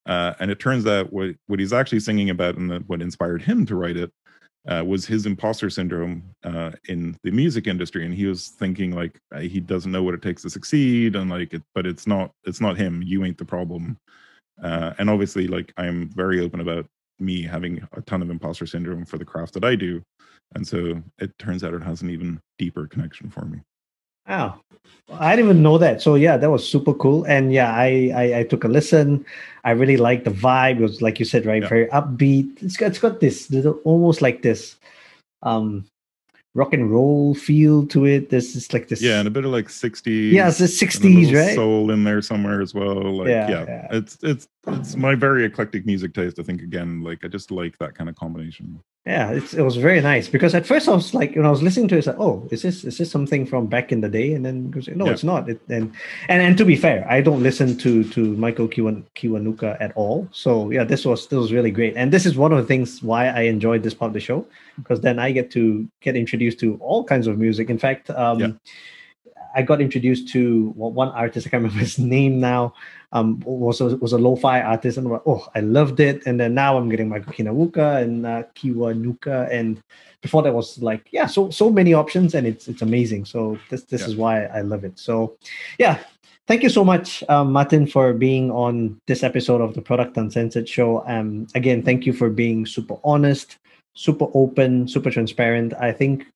[0.06, 3.42] Uh, and it turns out what, what he's actually singing about and the, what inspired
[3.42, 4.10] him to write it
[4.68, 9.18] uh, was his imposter syndrome uh, in the music industry, and he was thinking like
[9.34, 12.30] uh, he doesn't know what it takes to succeed, and like, it, but it's not
[12.44, 13.02] it's not him.
[13.02, 13.98] You ain't the problem.
[14.62, 16.86] Uh, and obviously, like I'm very open about
[17.18, 20.02] me having a ton of imposter syndrome for the craft that I do,
[20.54, 23.60] and so it turns out it has an even deeper connection for me.
[24.28, 24.60] Wow.
[25.12, 26.00] I didn't even know that.
[26.00, 27.24] So yeah, that was super cool.
[27.24, 29.24] And yeah, I I, I took a listen.
[29.64, 30.78] I really liked the vibe.
[30.78, 31.62] It was like you said, right?
[31.62, 31.68] Yeah.
[31.68, 32.62] Very upbeat.
[32.62, 34.76] It's got it's got this little almost like this
[35.42, 35.84] um
[36.54, 38.30] rock and roll feel to it.
[38.30, 39.02] This is like this.
[39.02, 40.32] Yeah, and a bit of like 60s.
[40.32, 41.54] Yeah, it's the 60s, right?
[41.54, 43.18] Soul in there somewhere as well.
[43.18, 46.38] Like, yeah, yeah, yeah, It's it's it's my very eclectic music taste.
[46.38, 48.80] I think again, like I just like that kind of combination.
[49.06, 51.62] Yeah, it's, it was very nice because at first I was like, when I was
[51.62, 54.08] listening to it, it's like, oh, is this is this something from back in the
[54.08, 54.32] day?
[54.32, 55.12] And then goes, no, yeah.
[55.12, 55.48] it's not.
[55.50, 55.92] It, and
[56.28, 60.26] and and to be fair, I don't listen to to Michael Kiwan, Kiwanuka at all.
[60.32, 63.02] So yeah, this was this was really great, and this is one of the things
[63.02, 64.46] why I enjoyed this part of the show
[64.76, 67.68] because then I get to get introduced to all kinds of music.
[67.68, 68.52] In fact, um, yeah.
[69.54, 71.46] I got introduced to one artist.
[71.46, 72.74] I can't remember his name now
[73.14, 76.26] um, was a, was a lo-fi artist, and I'm like, oh, I loved it.
[76.26, 79.80] And then now I'm getting Michael Kiwanuka and uh, Kiwanuka, and
[80.20, 83.24] before that was like, yeah, so so many options, and it's it's amazing.
[83.24, 84.06] So this this yeah.
[84.08, 84.98] is why I love it.
[84.98, 85.36] So,
[85.78, 85.98] yeah,
[86.48, 90.68] thank you so much, um, Martin, for being on this episode of the Product Uncensored
[90.68, 91.06] show.
[91.06, 93.58] Um, again, thank you for being super honest,
[93.94, 95.72] super open, super transparent.
[95.74, 96.26] I think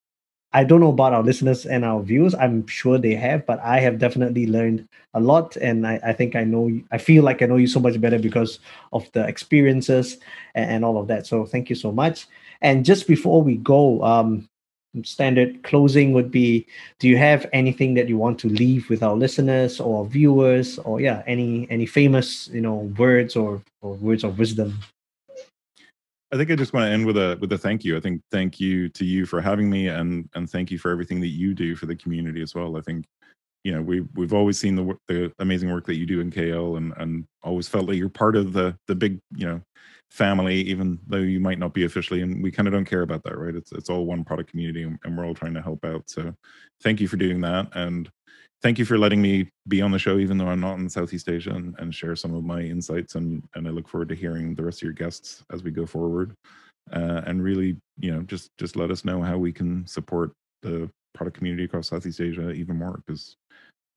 [0.53, 2.35] I don't know about our listeners and our viewers.
[2.35, 5.57] I'm sure they have, but I have definitely learned a lot.
[5.57, 8.19] And I, I think I know, I feel like I know you so much better
[8.19, 8.59] because
[8.93, 10.17] of the experiences
[10.55, 11.27] and, and all of that.
[11.27, 12.27] So thank you so much.
[12.63, 14.49] And just before we go, um,
[15.05, 16.67] standard closing would be
[16.99, 20.99] do you have anything that you want to leave with our listeners or viewers or
[21.01, 24.77] yeah any any famous you know words or, or words of wisdom
[26.31, 27.97] I think I just want to end with a with a thank you.
[27.97, 31.21] I think thank you to you for having me, and and thank you for everything
[31.21, 32.77] that you do for the community as well.
[32.77, 33.07] I think
[33.65, 36.77] you know we we've always seen the the amazing work that you do in KL,
[36.77, 39.61] and and always felt like you're part of the the big you know
[40.11, 42.21] family, even though you might not be officially.
[42.23, 43.55] And we kind of don't care about that, right?
[43.55, 46.11] It's it's all one product community, and we're all trying to help out.
[46.11, 46.35] So
[46.83, 48.11] thank you for doing that, and
[48.63, 51.29] thank you for letting me be on the show, even though I'm not in Southeast
[51.29, 53.15] Asia, and, and share some of my insights.
[53.15, 55.87] And and I look forward to hearing the rest of your guests as we go
[55.87, 56.35] forward.
[56.93, 60.33] Uh, and really, you know, just just let us know how we can support
[60.63, 63.37] the product community across Southeast Asia even more, because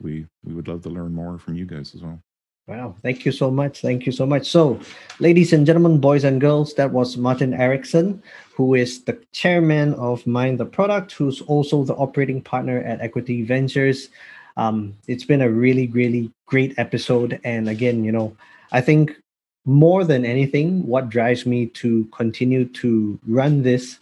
[0.01, 2.19] we we would love to learn more from you guys as well.
[2.67, 3.81] Wow, thank you so much.
[3.81, 4.47] Thank you so much.
[4.47, 4.79] So,
[5.19, 8.21] ladies and gentlemen, boys and girls, that was Martin Eriksson,
[8.55, 13.47] who is the chairman of Mind the Product, who's also the operating partner at EQT
[13.47, 14.09] Ventures.
[14.57, 17.39] Um, it's been a really, really great episode.
[17.43, 18.35] And again, you know,
[18.71, 19.15] I think
[19.65, 23.99] more than anything, what drives me to continue to run this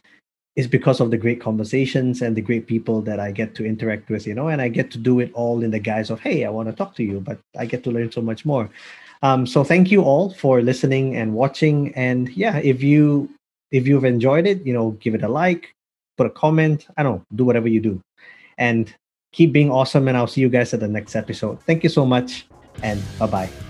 [0.56, 4.10] is because of the great conversations and the great people that I get to interact
[4.10, 6.44] with, you know, and I get to do it all in the guise of, hey,
[6.44, 8.70] I want to talk to you, but I get to learn so much more.
[9.22, 11.94] Um, so thank you all for listening and watching.
[11.96, 13.30] And yeah, if you
[13.72, 15.74] if you've enjoyed it, you know, give it a like,
[16.18, 16.88] put a comment.
[16.98, 18.02] I don't know, do whatever you do.
[18.58, 18.94] And
[19.31, 20.07] keep being awesome.
[20.07, 21.61] And I'll see you guys at the next episode.
[21.64, 22.47] Thank you so much.
[22.81, 23.69] And bye bye.